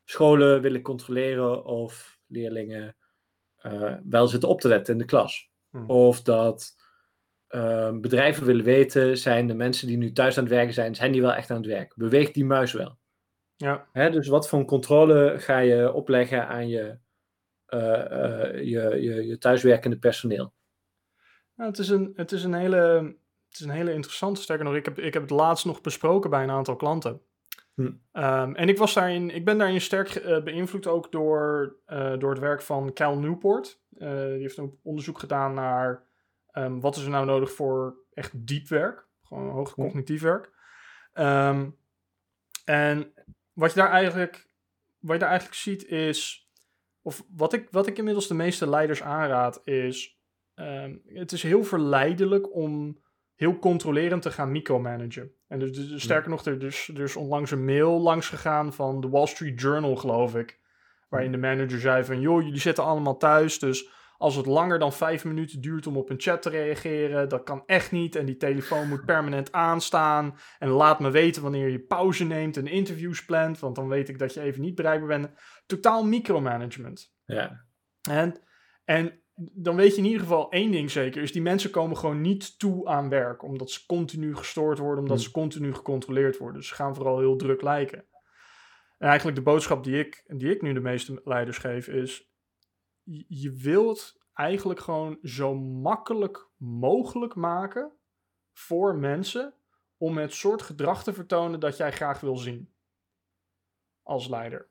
scholen 0.05 0.61
willen 0.61 0.83
controleren 0.83 1.65
of 1.65 2.19
leerlingen 2.27 2.97
wel 4.05 4.29
zitten 4.29 4.49
op 4.49 4.61
te 4.61 4.69
letten 4.69 4.93
in 4.93 4.99
de 4.99 5.05
klas. 5.05 5.51
Hmm. 5.71 5.91
Of 5.91 6.23
dat 6.23 6.77
ehm, 7.49 8.01
bedrijven 8.01 8.47
willen 8.47 8.65
weten, 8.65 9.19
zijn 9.19 9.47
de 9.47 9.55
mensen 9.55 9.87
die 9.87 9.97
nu 9.97 10.13
thuis 10.13 10.39
aan 10.39 10.45
het 10.45 10.53
werken 10.53 10.75
zijn, 10.75 10.95
zijn 10.95 11.13
die 11.13 11.21
wel 11.21 11.35
echt 11.35 11.51
aan 11.51 11.57
het 11.57 11.67
werk? 11.67 11.93
Beweegt 11.97 12.35
die 12.35 12.45
muis 12.45 12.73
wel? 12.73 12.99
Ja, 13.57 13.89
Hè, 13.93 14.11
dus 14.11 14.29
wat 14.29 14.49
voor 14.49 14.65
controle 14.65 15.35
ga 15.39 15.59
je 15.59 15.93
opleggen 15.93 16.49
aan 16.49 16.69
je, 16.69 16.99
eh, 17.67 18.13
eh, 18.13 18.55
je, 18.55 19.03
je, 19.03 19.27
je 19.27 19.39
thuiswerkende 19.39 19.99
personeel? 19.99 20.53
Nou, 21.55 21.71
het, 21.71 21.79
is 21.79 21.89
een, 21.89 22.13
het, 22.15 22.33
is 22.33 22.45
een 22.45 22.55
hele, 22.55 22.77
het 23.49 23.59
is 23.59 23.61
een 23.61 23.71
hele 23.71 23.93
interessante. 23.93 24.41
Sterker 24.41 24.65
nog, 24.65 24.75
ik 24.75 24.85
heb, 24.85 24.99
ik 24.99 25.13
heb 25.13 25.23
het 25.23 25.31
laatst 25.31 25.65
nog 25.65 25.81
besproken 25.81 26.31
bij 26.31 26.43
een 26.43 26.51
aantal 26.51 26.77
klanten. 26.77 27.23
Hm. 27.79 27.91
Ehm, 28.13 28.55
en 28.55 28.69
ik, 28.69 28.79
was 28.79 28.95
daarin, 28.95 29.31
ik 29.31 29.45
ben 29.45 29.59
daarin 29.59 29.81
sterk 29.81 30.09
eh, 30.09 30.43
beïnvloed 30.43 30.87
ook 30.87 31.13
door, 31.13 31.77
eh, 31.87 32.19
door 32.19 32.31
het 32.31 32.39
werk 32.39 32.63
van 32.63 32.93
Cal 32.93 33.19
Newport. 33.19 33.81
Eh, 33.99 34.09
die 34.09 34.41
heeft 34.41 34.57
een 34.57 34.79
onderzoek 34.83 35.19
gedaan 35.19 35.55
naar 35.55 36.07
ehm, 36.51 36.81
wat 36.81 36.97
is 36.97 37.03
er 37.03 37.11
nou 37.11 37.27
nodig 37.27 37.53
voor 37.53 37.97
echt 38.13 38.47
diep 38.47 38.69
werk. 38.69 39.07
Gewoon 39.23 39.51
hoog 39.51 39.75
Hm. 39.75 39.81
cognitief 39.81 40.23
werk. 40.23 40.51
Ehm, 41.13 41.71
en 42.65 43.13
wat 43.53 43.73
je 43.73 43.81
daar 43.81 43.91
eigenlijk, 43.91 44.49
wat 44.99 45.13
je 45.13 45.19
daar 45.19 45.29
eigenlijk 45.29 45.59
ziet 45.59 45.87
is, 45.87 46.51
of 47.03 47.25
wat 47.37 47.53
ik, 47.53 47.69
wat 47.71 47.87
ik 47.87 47.99
inmiddels 47.99 48.29
de 48.29 48.35
meeste 48.35 48.69
leiders 48.69 49.03
aanraad 49.03 49.61
is, 49.65 50.19
het 51.07 51.33
is 51.33 51.43
heel 51.43 51.65
verleidelijk 51.65 52.55
om 52.55 53.03
heel 53.35 53.59
controlerend 53.59 54.23
te 54.23 54.31
gaan 54.31 54.51
micromanagen. 54.51 55.38
En 55.49 55.59
dus, 55.59 55.73
dus- 55.73 56.03
sterker 56.03 56.31
nog, 56.31 56.45
er 56.45 56.63
is 56.65 56.91
dus 56.95 57.17
onlangs 57.17 57.51
een 57.51 57.65
mail 57.65 58.01
langs 58.01 58.29
gegaan 58.29 58.73
van 58.73 59.01
de 59.01 59.09
Wall 59.09 59.27
Street 59.27 59.61
Journal, 59.61 59.97
geloof 59.97 60.35
ik. 60.35 60.59
Waarin 61.09 61.33
de 61.33 61.39
manager 61.39 61.81
zei 61.81 62.05
van, 62.05 62.21
joh, 62.21 62.43
jullie 62.43 62.61
zitten 62.61 62.85
allemaal 62.85 63.17
thuis, 63.17 63.59
dus 63.59 63.91
als 64.19 64.37
het 64.37 64.47
langer 64.47 64.79
dan 64.79 64.93
vijf 64.93 65.25
minuten 65.25 65.61
duurt 65.61 65.87
om 65.87 65.97
op 65.97 66.11
een 66.11 66.21
chat 66.21 66.43
te 66.43 66.51
reageren, 66.51 67.29
dat 67.29 67.43
kan 67.43 67.63
echt 67.67 67.93
niet. 67.93 68.17
En 68.17 68.27
die 68.27 68.37
telefoon 68.37 68.89
moet 68.89 69.05
permanent 69.05 69.53
aanstaan. 69.53 70.37
En 70.59 70.69
laat 70.69 71.01
me 71.01 71.11
weten 71.11 71.43
wanneer 71.43 71.69
je 71.69 71.81
pauze 71.81 72.25
neemt 72.25 72.57
en 72.57 72.67
interviews 72.67 73.25
plant, 73.25 73.59
want 73.59 73.77
dan 73.77 73.89
weet 73.89 74.09
ik 74.09 74.19
dat 74.19 74.35
je 74.35 74.41
even 74.41 74.61
niet 74.61 74.75
bereikbaar 74.75 75.09
bent. 75.21 75.31
Totaal 75.67 76.05
micromanagement. 76.05 77.15
Ja, 77.25 77.65
En, 78.11 78.41
en 78.85 79.23
dan 79.39 79.77
weet 79.77 79.91
je 79.91 79.99
in 79.99 80.05
ieder 80.05 80.21
geval 80.21 80.51
één 80.51 80.71
ding 80.71 80.91
zeker, 80.91 81.23
is 81.23 81.33
die 81.33 81.43
mensen 81.43 81.71
komen 81.71 81.97
gewoon 81.97 82.21
niet 82.21 82.59
toe 82.59 82.87
aan 82.87 83.09
werk, 83.09 83.43
omdat 83.43 83.71
ze 83.71 83.87
continu 83.87 84.37
gestoord 84.37 84.79
worden, 84.79 85.03
omdat 85.03 85.17
Hmm. 85.17 85.27
ze 85.27 85.33
continu 85.33 85.75
gecontroleerd 85.75 86.39
worden. 86.39 86.61
Dus 86.61 86.69
ze 86.69 86.75
gaan 86.75 86.95
vooral 86.95 87.19
heel 87.19 87.37
druk 87.37 87.63
lijken. 87.63 88.05
En 88.99 89.09
eigenlijk 89.09 89.37
de 89.37 89.43
boodschap 89.43 89.85
die 89.85 89.99
ik, 89.99 90.25
die 90.27 90.51
ik 90.51 90.63
nu 90.63 90.73
de 90.73 90.81
meeste 90.81 91.21
leiders 91.25 91.59
geef 91.59 91.89
is, 91.89 92.31
je, 93.27 93.53
wilt 93.53 94.19
eigenlijk 94.33 94.81
gewoon 94.81 95.19
zo 95.23 95.55
makkelijk 95.55 96.49
mogelijk 96.57 97.35
maken 97.35 97.93
voor 98.53 98.97
mensen 98.97 99.55
om 99.97 100.19
het 100.19 100.33
soort 100.33 100.63
gedrag 100.63 101.03
te 101.03 101.13
vertonen 101.13 101.61
dat 101.61 101.77
jij 101.77 101.93
graag 101.93 102.21
wil 102.21 102.37
zien 102.37 102.73
als 104.03 104.29
leider. 104.29 104.69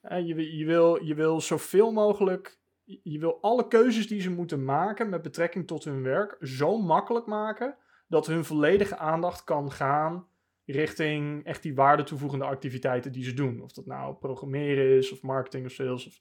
Eh, 0.00 0.26
je, 0.26 0.56
je, 0.56 0.64
wil, 0.64 1.04
je 1.04 1.14
wil 1.14 1.40
zoveel 1.40 1.92
mogelijk, 1.92 2.60
je 2.84 3.18
wil 3.18 3.40
alle 3.40 3.68
keuzes 3.68 4.08
die 4.08 4.20
ze 4.20 4.30
moeten 4.30 4.64
maken 4.64 5.08
met 5.08 5.22
betrekking 5.22 5.66
tot 5.66 5.84
hun 5.84 6.02
werk 6.02 6.36
zo 6.40 6.78
makkelijk 6.78 7.26
maken 7.26 7.76
dat 8.08 8.26
hun 8.26 8.44
volledige 8.44 8.96
aandacht 8.96 9.44
kan 9.44 9.72
gaan 9.72 10.26
richting 10.64 11.44
echt 11.44 11.62
die 11.62 11.74
waarde 11.74 12.02
toevoegende 12.02 12.44
activiteiten 12.44 13.12
die 13.12 13.24
ze 13.24 13.34
doen. 13.34 13.60
Of 13.60 13.72
dat 13.72 13.86
nou 13.86 14.14
programmeren 14.14 14.96
is, 14.96 15.12
of 15.12 15.22
marketing 15.22 15.66
of 15.66 15.72
sales, 15.72 16.06
of 16.06 16.20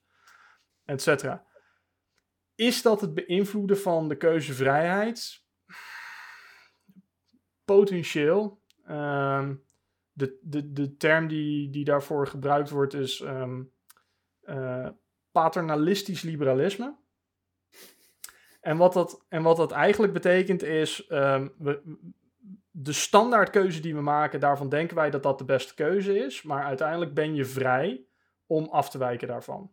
et 0.85 1.01
cetera. 1.01 1.45
Is 2.55 2.81
dat 2.81 3.01
het 3.01 3.13
beïnvloeden 3.13 3.77
van 3.77 4.07
de 4.07 4.17
keuzevrijheid? 4.17 5.45
Potentieel. 7.65 8.61
Ehm, 8.85 9.55
de, 10.11 10.39
de, 10.41 10.71
de 10.71 10.95
term 10.97 11.27
die, 11.27 11.69
die 11.69 11.83
daarvoor 11.83 12.27
gebruikt 12.27 12.69
wordt 12.69 12.93
is 12.93 13.19
um, 13.19 13.71
paternalistisch 15.31 16.21
liberalisme. 16.21 16.99
En 18.61 18.77
wat, 18.77 18.93
dat, 18.93 19.25
en 19.29 19.43
wat 19.43 19.57
dat 19.57 19.71
eigenlijk 19.71 20.13
betekent 20.13 20.63
is, 20.63 21.07
um, 21.09 21.53
we, 21.57 21.99
de 22.71 22.93
standaardkeuze 22.93 23.81
die 23.81 23.95
we 23.95 24.01
maken, 24.01 24.39
daarvan 24.39 24.69
denken 24.69 24.95
wij 24.95 25.09
dat 25.09 25.23
dat 25.23 25.37
de 25.37 25.45
beste 25.45 25.73
keuze 25.73 26.17
is. 26.17 26.41
Maar 26.41 26.63
uiteindelijk 26.63 27.13
ben 27.13 27.35
je 27.35 27.45
vrij 27.45 28.05
om 28.45 28.67
af 28.69 28.89
te 28.89 28.97
wijken 28.97 29.27
daarvan. 29.27 29.71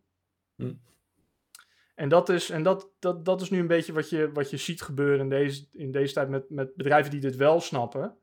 Hm. 0.54 0.74
En, 1.94 2.08
dat 2.08 2.28
is, 2.28 2.50
en 2.50 2.62
dat, 2.62 2.90
dat, 2.98 3.24
dat 3.24 3.40
is 3.40 3.50
nu 3.50 3.58
een 3.58 3.66
beetje 3.66 3.92
wat 3.92 4.10
je, 4.10 4.32
wat 4.32 4.50
je 4.50 4.56
ziet 4.56 4.82
gebeuren 4.82 5.20
in 5.20 5.28
deze, 5.28 5.66
in 5.72 5.92
deze 5.92 6.14
tijd 6.14 6.28
met, 6.28 6.50
met 6.50 6.74
bedrijven 6.74 7.10
die 7.10 7.20
dit 7.20 7.36
wel 7.36 7.60
snappen. 7.60 8.18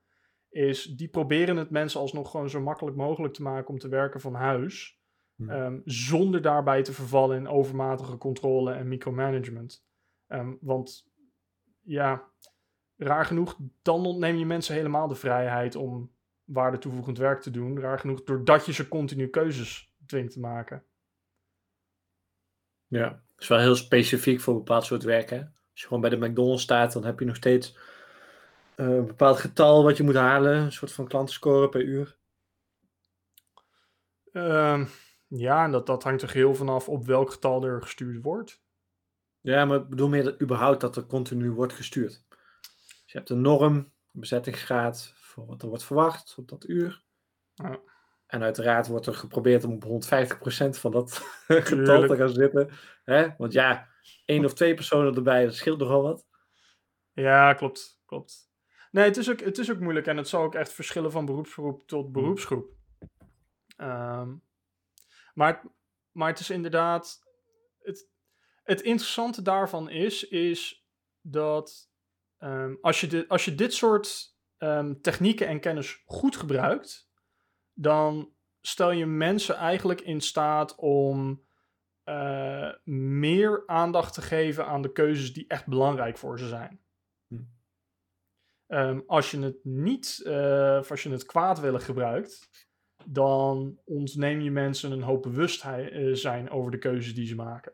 Is 0.49 0.83
die 0.83 1.07
proberen 1.07 1.57
het 1.57 1.69
mensen 1.69 1.99
alsnog 1.99 2.31
gewoon 2.31 2.49
zo 2.49 2.61
makkelijk 2.61 2.97
mogelijk 2.97 3.33
te 3.33 3.41
maken 3.41 3.67
om 3.67 3.79
te 3.79 3.89
werken 3.89 4.21
van 4.21 4.33
huis. 4.33 4.99
Hm. 5.35 5.49
Ehm, 5.49 5.79
zonder 5.85 6.41
daarbij 6.41 6.83
te 6.83 6.93
vervallen 6.93 7.37
in 7.37 7.47
overmatige 7.47 8.17
controle 8.17 8.73
en 8.73 8.87
micromanagement. 8.87 9.85
Um, 10.27 10.57
want 10.61 11.07
ja, 11.81 12.23
raar 12.95 13.25
genoeg, 13.25 13.57
dan 13.81 14.05
ontneem 14.05 14.35
je 14.35 14.45
mensen 14.45 14.75
helemaal 14.75 15.07
de 15.07 15.15
vrijheid 15.15 15.75
om 15.75 16.13
waarde 16.43 16.77
toevoegend 16.77 17.17
werk 17.17 17.41
te 17.41 17.51
doen. 17.51 17.79
Raar 17.79 17.99
genoeg, 17.99 18.23
doordat 18.23 18.65
je 18.65 18.73
ze 18.73 18.87
continu 18.87 19.27
keuzes 19.27 19.93
dwingt 20.05 20.33
te 20.33 20.39
maken. 20.39 20.83
Ja, 22.87 23.09
dat 23.09 23.41
is 23.43 23.47
wel 23.47 23.59
heel 23.59 23.75
specifiek 23.75 24.39
voor 24.39 24.53
een 24.53 24.59
bepaald 24.59 24.85
soort 24.85 25.03
werk. 25.03 25.29
Hè? 25.29 25.39
Als 25.39 25.81
je 25.81 25.87
gewoon 25.87 26.01
bij 26.01 26.09
de 26.09 26.27
McDonald's 26.27 26.63
staat, 26.63 26.93
dan 26.93 27.05
heb 27.05 27.19
je 27.19 27.25
nog 27.25 27.35
steeds 27.35 27.77
uh, 28.75 28.95
een 28.95 29.05
bepaald 29.05 29.37
getal 29.37 29.83
wat 29.83 29.97
je 29.97 30.03
moet 30.03 30.15
halen. 30.15 30.55
Een 30.55 30.71
soort 30.71 30.91
van 30.91 31.07
klantenscore 31.07 31.69
per 31.69 31.81
uur. 31.81 32.17
Uh, 34.31 34.85
ja, 35.27 35.63
en 35.63 35.71
dat, 35.71 35.85
dat 35.85 36.03
hangt 36.03 36.21
er 36.21 36.31
heel 36.31 36.55
vanaf 36.55 36.89
op 36.89 37.05
welk 37.05 37.31
getal 37.31 37.63
er 37.63 37.81
gestuurd 37.81 38.23
wordt. 38.23 38.63
Ja, 39.41 39.65
maar 39.65 39.79
ik 39.79 39.89
bedoel 39.89 40.09
meer 40.09 40.23
dat, 40.23 40.41
überhaupt 40.41 40.81
dat 40.81 40.95
er 40.95 41.05
continu 41.05 41.51
wordt 41.51 41.73
gestuurd. 41.73 42.23
Dus 42.29 43.03
je 43.05 43.17
hebt 43.17 43.29
een 43.29 43.41
norm, 43.41 43.75
een 43.75 43.91
bezettingsgraad 44.11 45.13
voor 45.15 45.45
wat 45.45 45.61
er 45.61 45.67
wordt 45.67 45.83
verwacht 45.83 46.35
op 46.37 46.47
dat 46.47 46.67
uur. 46.67 47.03
Ja. 47.53 47.79
En 48.25 48.43
uiteraard 48.43 48.87
wordt 48.87 49.05
er 49.05 49.13
geprobeerd 49.13 49.63
om 49.63 49.73
op 49.73 50.03
150% 50.05 50.69
van 50.69 50.91
dat 50.91 51.11
getal 51.47 52.07
te 52.07 52.15
gaan 52.15 52.29
zitten. 52.29 52.69
Hè? 53.03 53.27
Want 53.37 53.53
ja, 53.53 53.87
één 54.25 54.45
of 54.45 54.53
twee 54.53 54.73
personen 54.73 55.15
erbij, 55.15 55.45
dat 55.45 55.55
scheelt 55.55 55.79
nogal 55.79 56.01
wat. 56.01 56.25
Ja, 57.11 57.53
klopt. 57.53 57.99
klopt. 58.05 58.49
Nee, 58.91 59.05
het 59.05 59.17
is, 59.17 59.29
ook, 59.29 59.39
het 59.39 59.57
is 59.57 59.71
ook 59.71 59.79
moeilijk 59.79 60.07
en 60.07 60.17
het 60.17 60.27
zal 60.27 60.43
ook 60.43 60.55
echt 60.55 60.73
verschillen 60.73 61.11
van 61.11 61.25
beroepsgroep 61.25 61.87
tot 61.87 62.03
hmm. 62.03 62.11
beroepsgroep. 62.11 62.69
Um, 63.77 64.43
maar, 65.35 65.63
maar 66.11 66.29
het 66.29 66.39
is 66.39 66.49
inderdaad. 66.49 67.23
Het, 67.79 68.09
het 68.63 68.81
interessante 68.81 69.41
daarvan 69.41 69.89
is, 69.89 70.27
is 70.27 70.87
dat 71.21 71.89
um, 72.37 72.77
als, 72.81 73.01
je 73.01 73.07
de, 73.07 73.25
als 73.27 73.45
je 73.45 73.55
dit 73.55 73.73
soort 73.73 74.37
um, 74.57 75.01
technieken 75.01 75.47
en 75.47 75.59
kennis 75.59 76.03
goed 76.05 76.35
gebruikt, 76.35 77.09
dan 77.73 78.33
stel 78.61 78.91
je 78.91 79.05
mensen 79.05 79.55
eigenlijk 79.55 80.01
in 80.01 80.21
staat 80.21 80.75
om 80.75 81.43
uh, 82.05 82.71
meer 82.83 83.63
aandacht 83.65 84.13
te 84.13 84.21
geven 84.21 84.65
aan 84.65 84.81
de 84.81 84.91
keuzes 84.91 85.33
die 85.33 85.47
echt 85.47 85.67
belangrijk 85.67 86.17
voor 86.17 86.39
ze 86.39 86.47
zijn. 86.47 86.83
Hm. 87.27 87.43
Um, 88.67 89.03
als 89.07 89.31
je 89.31 89.39
het 89.39 89.63
niet, 89.63 90.21
uh, 90.23 90.89
als 90.89 91.03
je 91.03 91.09
het 91.09 91.25
kwaadwillig 91.25 91.85
gebruikt, 91.85 92.49
dan 93.05 93.79
ontneem 93.85 94.41
je 94.41 94.51
mensen 94.51 94.91
een 94.91 95.01
hoop 95.01 95.21
bewustzijn 95.21 96.49
over 96.49 96.71
de 96.71 96.77
keuzes 96.77 97.15
die 97.15 97.27
ze 97.27 97.35
maken. 97.35 97.73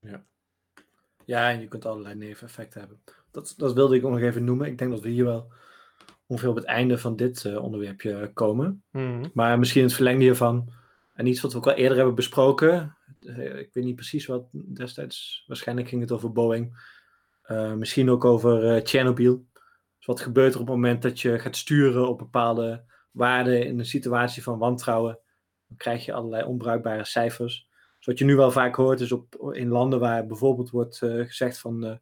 Ja. 0.00 0.24
Ja, 1.24 1.50
en 1.50 1.60
je 1.60 1.68
kunt 1.68 1.86
allerlei 1.86 2.14
neveneffecten 2.14 2.80
hebben. 2.80 3.00
Dat, 3.30 3.54
dat 3.56 3.72
wilde 3.72 3.96
ik 3.96 4.04
ook 4.04 4.10
nog 4.10 4.20
even 4.20 4.44
noemen. 4.44 4.66
Ik 4.66 4.78
denk 4.78 4.90
dat 4.90 5.00
we 5.00 5.08
hier 5.08 5.24
wel 5.24 5.52
ongeveer 6.26 6.48
op 6.48 6.56
het 6.56 6.64
einde 6.64 6.98
van 6.98 7.16
dit 7.16 7.44
uh, 7.44 7.62
onderwerpje 7.62 8.30
komen. 8.34 8.84
Mm. 8.90 9.30
Maar 9.34 9.58
misschien 9.58 9.82
het 9.82 9.92
verlengde 9.92 10.24
hiervan. 10.24 10.72
En 11.14 11.26
iets 11.26 11.40
wat 11.40 11.52
we 11.52 11.58
ook 11.58 11.66
al 11.66 11.72
eerder 11.72 11.96
hebben 11.96 12.14
besproken. 12.14 12.96
Uh, 13.20 13.58
ik 13.58 13.70
weet 13.72 13.84
niet 13.84 13.94
precies 13.94 14.26
wat 14.26 14.48
destijds. 14.52 15.44
Waarschijnlijk 15.46 15.88
ging 15.88 16.00
het 16.00 16.12
over 16.12 16.32
Boeing. 16.32 16.94
Uh, 17.46 17.72
misschien 17.72 18.10
ook 18.10 18.24
over 18.24 18.80
Chernobyl. 18.86 19.46
Dus 19.96 20.06
wat 20.06 20.20
gebeurt 20.20 20.54
er 20.54 20.60
op 20.60 20.66
het 20.66 20.74
moment 20.74 21.02
dat 21.02 21.20
je 21.20 21.38
gaat 21.38 21.56
sturen 21.56 22.08
op 22.08 22.18
bepaalde 22.18 22.84
waarden 23.16 23.66
in 23.66 23.78
een 23.78 23.86
situatie 23.86 24.42
van 24.42 24.58
wantrouwen? 24.58 25.18
Dan 25.68 25.76
krijg 25.76 26.04
je 26.04 26.12
allerlei 26.12 26.44
onbruikbare 26.44 27.04
cijfers. 27.04 27.68
Dus 27.96 28.06
wat 28.06 28.18
je 28.18 28.24
nu 28.24 28.36
wel 28.36 28.50
vaak 28.50 28.74
hoort 28.74 29.00
is 29.00 29.12
op, 29.12 29.52
in 29.52 29.68
landen 29.68 30.00
waar 30.00 30.26
bijvoorbeeld 30.26 30.70
wordt 30.70 30.98
gezegd 30.98 31.58
van 31.58 32.00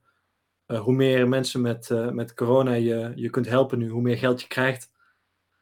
uh, 0.66 0.80
hoe 0.80 0.94
meer 0.94 1.28
mensen 1.28 1.60
met, 1.60 1.90
uh, 1.90 2.10
met 2.10 2.34
corona 2.34 2.72
je, 2.72 3.12
je 3.14 3.30
kunt 3.30 3.48
helpen 3.48 3.78
nu, 3.78 3.88
hoe 3.88 4.02
meer 4.02 4.18
geld 4.18 4.40
je 4.40 4.46
krijgt. 4.46 4.92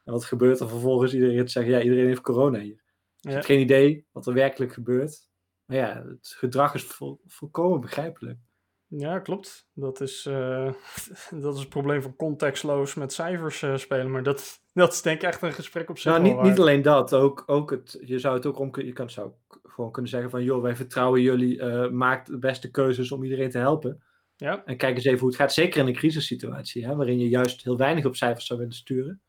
En 0.04 0.12
wat 0.12 0.24
gebeurt 0.24 0.60
er 0.60 0.68
vervolgens? 0.68 1.14
Iedereen 1.14 1.48
zegt, 1.48 1.66
ja, 1.66 1.80
iedereen 1.80 2.06
heeft 2.06 2.20
corona 2.20 2.58
hier. 2.58 2.82
Je 3.16 3.30
hebt 3.30 3.44
geen 3.44 3.60
idee 3.60 4.06
wat 4.12 4.26
er 4.26 4.34
werkelijk 4.34 4.72
gebeurt. 4.72 5.28
Maar 5.64 5.76
ja, 5.76 6.04
het 6.06 6.34
gedrag 6.38 6.74
is 6.74 6.84
vol, 6.84 7.20
volkomen 7.26 7.80
begrijpelijk. 7.80 8.38
Ja, 8.86 9.18
klopt. 9.18 9.68
Dat 9.72 10.00
is, 10.00 10.22
dat 11.44 11.54
is 11.54 11.60
het 11.60 11.68
probleem 11.68 12.02
van 12.02 12.16
contextloos 12.16 12.94
met 12.94 13.12
cijfers 13.12 13.64
spelen. 13.74 14.10
Maar 14.10 14.22
dat, 14.22 14.61
dat 14.72 14.92
is 14.92 15.02
denk 15.02 15.22
ik 15.22 15.28
echt 15.28 15.42
een 15.42 15.52
gesprek 15.52 15.90
op 15.90 15.98
zich. 15.98 16.12
Nou, 16.12 16.22
niet, 16.22 16.42
niet 16.42 16.58
alleen 16.58 16.82
dat. 16.82 17.14
Ook, 17.14 17.42
ook 17.46 17.70
het, 17.70 17.98
je 18.04 18.18
zou 18.18 18.34
het 18.34 18.46
ook 18.46 18.58
om 18.58 18.70
je 18.76 18.92
kan, 18.92 19.10
zou 19.10 19.30
gewoon 19.62 19.92
kunnen 19.92 20.10
zeggen 20.10 20.30
van... 20.30 20.44
joh, 20.44 20.62
wij 20.62 20.76
vertrouwen 20.76 21.20
jullie, 21.20 21.58
uh, 21.58 21.88
maak 21.88 22.26
de 22.26 22.38
beste 22.38 22.70
keuzes 22.70 23.12
om 23.12 23.22
iedereen 23.22 23.50
te 23.50 23.58
helpen. 23.58 24.02
Ja. 24.36 24.64
En 24.64 24.76
kijk 24.76 24.96
eens 24.96 25.04
even 25.04 25.18
hoe 25.18 25.28
het 25.28 25.36
gaat, 25.36 25.52
zeker 25.52 25.80
in 25.80 25.86
een 25.86 25.92
crisissituatie, 25.92 26.86
hè, 26.86 26.96
waarin 26.96 27.18
je 27.18 27.28
juist 27.28 27.62
heel 27.62 27.76
weinig 27.76 28.04
op 28.04 28.16
cijfers 28.16 28.46
zou 28.46 28.58
willen 28.58 28.74
sturen. 28.74 29.20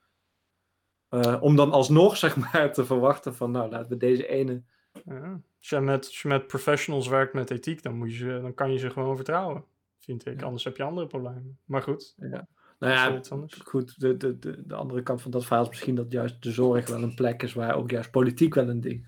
Uh, 1.10 1.38
om 1.40 1.56
dan 1.56 1.72
alsnog, 1.72 2.18
zeg 2.24 2.36
maar, 2.36 2.74
te 2.74 2.86
verwachten 2.86 3.36
van, 3.36 3.52
nou, 3.52 3.70
laten 3.70 3.90
we 3.90 3.98
deze 3.98 4.28
ene... 4.28 4.64
Ja. 5.06 5.42
Als, 5.60 5.70
je 5.70 5.80
met, 5.80 6.06
als 6.06 6.22
je 6.22 6.28
met 6.28 6.48
professionals 6.48 7.08
werkt 7.08 7.34
met 7.34 7.52
ethiek, 7.52 7.84
dan, 7.84 7.98
moet 7.98 8.16
je, 8.16 8.40
dan 8.42 8.54
kan 8.54 8.72
je 8.72 8.78
ze 8.78 8.90
gewoon 8.90 9.16
vertrouwen, 9.16 9.66
vind 10.00 10.26
ik. 10.26 10.42
Anders 10.42 10.64
heb 10.64 10.78
je 10.78 10.84
andere 10.84 11.08
problemen. 11.08 11.60
Maar 11.66 11.82
goed. 11.82 12.14
Ja. 12.18 12.48
Nou 12.84 13.14
ja, 13.14 13.48
goed, 13.64 14.00
de, 14.00 14.18
de, 14.18 14.40
de, 14.40 14.64
de 14.66 14.76
andere 14.76 15.04
kant 15.04 15.22
van 15.22 15.32
dat 15.32 15.46
verhaal 15.46 15.64
is 15.64 15.70
misschien 15.70 15.96
dat 15.96 16.12
juist 16.12 16.44
de 16.44 16.52
zorg 16.52 16.90
wel 16.90 17.04
een 17.04 17.16
plek 17.16 17.44
is 17.44 17.54
waar 17.54 17.76
ook 17.76 17.92
juist 17.92 18.12
politiek 18.12 18.54
wel 18.54 18.70
een 18.70 18.82
ding, 18.82 19.08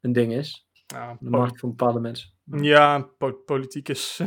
een 0.00 0.12
ding 0.12 0.32
is. 0.32 0.68
Ja, 0.86 1.16
de 1.20 1.30
macht 1.30 1.60
van 1.60 1.68
bepaalde 1.68 2.00
mensen. 2.00 2.30
Ja, 2.44 2.98
po 3.18 3.32
politiek 3.32 3.88
is 3.88 4.20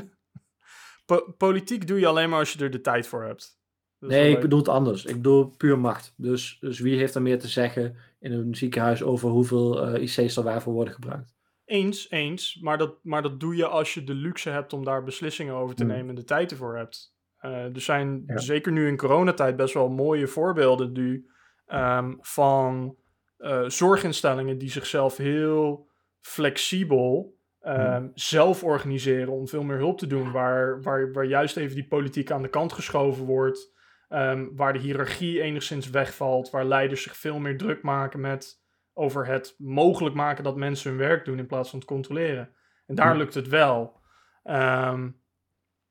politiek 1.37 1.87
doe 1.87 1.99
je 1.99 2.07
alleen 2.07 2.29
maar 2.29 2.39
als 2.39 2.53
je 2.53 2.63
er 2.63 2.71
de 2.71 2.81
tijd 2.81 3.07
voor 3.07 3.23
hebt. 3.23 3.59
nee, 3.99 4.31
ik 4.31 4.41
bedoel 4.41 4.59
het 4.59 4.67
anders. 4.67 5.05
Ik 5.05 5.15
bedoel 5.15 5.53
puur 5.57 5.79
macht. 5.79 6.13
Dus, 6.17 6.57
dus 6.59 6.79
wie 6.79 6.97
heeft 6.97 7.15
er 7.15 7.21
meer 7.21 7.39
te 7.39 7.47
zeggen 7.47 7.95
in 8.19 8.31
een 8.31 8.55
ziekenhuis 8.55 9.03
over 9.03 9.29
hoeveel 9.29 9.95
uh, 9.95 10.01
IC's 10.01 10.37
er 10.37 10.43
waarvoor 10.43 10.73
worden 10.73 10.93
gebruikt? 10.93 11.35
Eens, 11.65 12.09
eens. 12.11 12.59
Maar 12.61 12.77
dat, 12.77 13.03
maar 13.03 13.21
dat 13.21 13.39
doe 13.39 13.55
je 13.55 13.67
als 13.67 13.93
je 13.93 14.03
de 14.03 14.13
luxe 14.13 14.49
hebt 14.49 14.73
om 14.73 14.83
daar 14.83 15.03
beslissingen 15.03 15.53
over 15.53 15.75
te 15.75 15.83
hmm. 15.83 15.91
nemen 15.91 16.09
en 16.09 16.15
de 16.15 16.23
tijd 16.23 16.51
ervoor 16.51 16.77
hebt. 16.77 17.14
Uh, 17.45 17.75
er 17.75 17.81
zijn 17.81 18.23
zeker 18.25 18.71
nu 18.71 18.87
in 18.87 18.97
coronatijd 18.97 19.55
best 19.55 19.73
wel 19.73 19.89
mooie 19.89 20.27
voorbeelden 20.27 20.91
nu 20.91 21.29
um, 21.67 22.17
van 22.21 22.95
uh, 23.37 23.63
zorginstellingen 23.67 24.57
die 24.57 24.69
zichzelf 24.69 25.17
heel 25.17 25.87
flexibel 26.21 27.37
um, 27.61 28.11
zelf 28.13 28.63
organiseren 28.63 29.33
om 29.33 29.47
veel 29.47 29.63
meer 29.63 29.77
hulp 29.77 29.97
te 29.97 30.07
doen, 30.07 30.31
waar, 30.31 30.81
waar, 30.81 31.11
waar 31.11 31.25
juist 31.25 31.57
even 31.57 31.75
die 31.75 31.87
politiek 31.87 32.31
aan 32.31 32.41
de 32.41 32.49
kant 32.49 32.73
geschoven 32.73 33.25
wordt, 33.25 33.73
um, 34.09 34.55
waar 34.55 34.73
de 34.73 34.79
hiërarchie 34.79 35.41
enigszins 35.41 35.89
wegvalt, 35.89 36.49
waar 36.49 36.65
leiders 36.65 37.03
zich 37.03 37.17
veel 37.17 37.39
meer 37.39 37.57
druk 37.57 37.81
maken 37.81 38.19
met 38.19 38.63
over 38.93 39.25
het 39.25 39.55
mogelijk 39.57 40.15
maken 40.15 40.43
dat 40.43 40.55
mensen 40.55 40.89
hun 40.89 40.99
werk 40.99 41.25
doen 41.25 41.37
in 41.37 41.47
plaats 41.47 41.69
van 41.69 41.79
het 41.79 41.87
controleren. 41.87 42.49
En 42.85 42.95
daar 42.95 43.17
lukt 43.17 43.33
het 43.33 43.47
wel. 43.47 43.99
Ehm, 44.43 45.09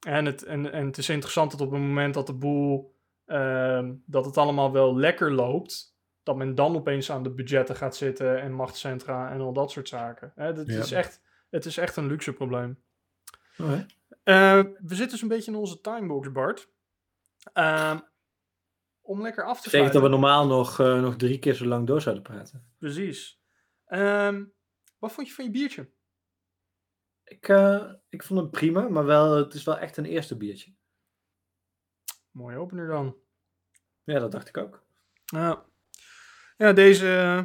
en, 0.04 0.24
het, 0.24 0.42
en, 0.44 0.72
en 0.72 0.86
het 0.86 0.98
is 0.98 1.08
interessant 1.08 1.50
dat 1.50 1.60
op 1.60 1.70
het 1.70 1.80
moment 1.80 2.14
dat 2.14 2.26
de 2.26 2.34
boel, 2.34 2.94
ehm, 3.26 3.94
dat 4.06 4.24
het 4.24 4.36
allemaal 4.36 4.72
wel 4.72 4.96
lekker 4.96 5.32
loopt, 5.32 5.96
dat 6.22 6.36
men 6.36 6.54
dan 6.54 6.76
opeens 6.76 7.10
aan 7.10 7.22
de 7.22 7.30
budgetten 7.30 7.76
gaat 7.76 7.96
zitten 7.96 8.40
en 8.40 8.52
machtscentra 8.52 9.30
en 9.30 9.40
al 9.40 9.52
dat 9.52 9.70
soort 9.70 9.88
zaken. 9.88 10.32
Hè, 10.34 10.46
het, 10.52 10.66
Ja. 10.68 10.78
is 10.78 10.92
echt, 10.92 11.20
het 11.50 11.64
is 11.64 11.76
echt 11.76 11.96
een 11.96 12.06
luxe 12.06 12.32
probleem. 12.32 12.82
Oké. 13.58 13.86
Eh, 14.22 14.60
we 14.78 14.94
zitten 14.94 15.18
zo'n 15.18 15.28
beetje 15.28 15.50
in 15.50 15.56
onze 15.58 15.80
timebox, 15.80 16.32
Bart. 16.32 16.68
Ehm, 17.52 17.98
om 19.00 19.22
lekker 19.22 19.44
af 19.44 19.60
te 19.60 19.64
Betekent 19.70 19.92
dat 19.92 20.02
we 20.02 20.08
sluiten. 20.08 20.30
normaal 20.30 20.46
nog, 20.58 20.80
eh, 20.80 21.00
nog 21.00 21.16
drie 21.16 21.38
keer 21.38 21.54
zo 21.54 21.64
lang 21.66 21.86
door 21.86 22.00
zouden 22.00 22.22
praten. 22.24 22.66
Precies. 22.78 23.40
Ehm, 23.86 24.44
wat 24.98 25.12
vond 25.12 25.28
je 25.28 25.34
van 25.34 25.44
je 25.44 25.50
biertje? 25.50 25.88
Ik, 27.24 27.48
eh, 27.48 27.92
ik 28.08 28.22
vond 28.22 28.40
het 28.40 28.50
prima, 28.50 28.88
maar 28.88 29.04
wel, 29.04 29.36
het 29.36 29.54
is 29.54 29.64
wel 29.64 29.78
echt 29.78 29.96
een 29.96 30.04
eerste 30.04 30.36
biertje. 30.36 30.74
Mooie 32.30 32.58
opener 32.58 32.86
dan. 32.86 33.16
Ja, 34.04 34.18
dat 34.18 34.32
dacht 34.32 34.48
ik 34.48 34.56
ook. 34.56 34.84
Ja, 35.24 35.64
ja 36.56 36.72
deze 36.72 37.44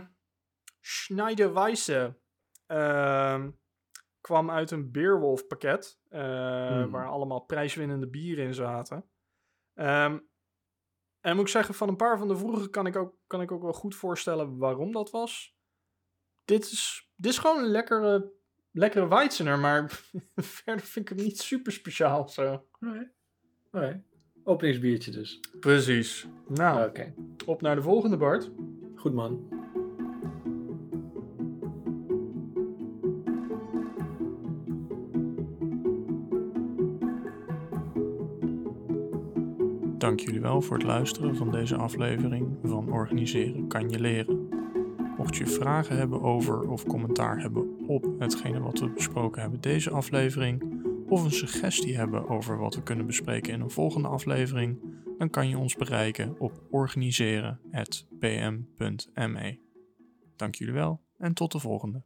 Schneider 0.82 1.54
Weisse 1.54 2.20
ehm, 2.66 3.52
kwam 4.22 4.52
uit 4.52 4.72
een 4.72 4.92
Beerwolf 4.92 5.48
pakket, 5.48 6.00
eh, 6.10 6.68
Hmm. 6.68 6.90
waar 6.92 7.08
allemaal 7.08 7.40
prijswinnende 7.40 8.08
bieren 8.08 8.46
in 8.46 8.54
zaten. 8.54 9.10
Ehm, 9.74 10.20
en 11.20 11.36
moet 11.36 11.46
ik 11.46 11.52
zeggen, 11.52 11.74
van 11.74 11.88
een 11.88 11.96
paar 11.96 12.18
van 12.18 12.28
de 12.28 12.38
vroege 12.38 12.70
kan 12.70 12.86
ik 12.86 12.96
ook, 12.96 13.16
kan 13.28 13.42
ik 13.42 13.52
ook 13.52 13.62
wel 13.62 13.74
goed 13.74 13.96
voorstellen 13.96 14.58
waarom 14.58 14.92
dat 14.92 15.12
was. 15.12 15.58
Dit 16.46 16.64
is, 16.64 17.12
dit 17.16 17.32
is 17.32 17.38
gewoon 17.38 17.58
een 17.64 17.70
lekkere, 17.72 18.32
lekkere 18.72 19.08
Weizsäner, 19.08 19.60
maar 19.60 20.02
verder 20.36 20.86
vind 20.86 21.10
ik 21.10 21.18
hem 21.18 21.26
niet 21.26 21.40
super 21.40 21.72
speciaal 21.72 22.30
zo. 22.30 22.54
Oké. 22.54 23.12
Oké. 23.72 24.04
Openingsbiertje 24.44 25.12
dus. 25.12 25.40
Precies. 25.60 26.28
Nou, 26.48 26.88
Oké. 26.88 27.14
op 27.46 27.62
naar 27.62 27.76
de 27.76 27.82
volgende, 27.82 28.18
Bart. 28.18 28.52
Goed 28.96 29.14
man. 29.14 29.58
Dank 39.98 40.20
jullie 40.20 40.42
wel 40.42 40.62
voor 40.62 40.78
het 40.78 40.86
luisteren 40.86 41.36
van 41.36 41.52
deze 41.52 41.76
aflevering 41.76 42.58
van 42.64 42.92
Organiseren 42.92 43.68
kan 43.68 43.90
je 43.90 44.00
leren. 44.00 44.50
Mocht 45.18 45.36
je 45.36 45.48
vragen 45.48 45.98
hebben 45.98 46.22
over 46.22 46.70
of 46.70 46.86
commentaar 46.86 47.42
hebben 47.42 47.79
op 47.90 48.20
hetgene 48.20 48.60
wat 48.60 48.80
we 48.80 48.90
besproken 48.90 49.42
hebben 49.42 49.62
deze 49.62 49.90
aflevering, 49.90 50.84
of 51.08 51.24
een 51.24 51.32
suggestie 51.32 51.98
hebben 51.98 52.28
over 52.28 52.58
wat 52.58 52.76
we 52.76 52.84
kunnen 52.84 53.06
bespreken 53.06 53.54
in 53.54 53.62
een 53.62 53.70
volgende 53.70 54.08
aflevering, 54.08 54.80
dan 55.18 55.30
kan 55.30 55.50
je 55.50 55.58
ons 55.58 55.76
bereiken 55.76 56.40
op 56.40 56.64
organiseren.pm.me. 56.70 59.60
Dank 60.36 60.56
jullie 60.56 60.74
wel 60.74 61.02
en 61.18 61.34
tot 61.34 61.52
de 61.52 61.60
volgende. 61.60 62.04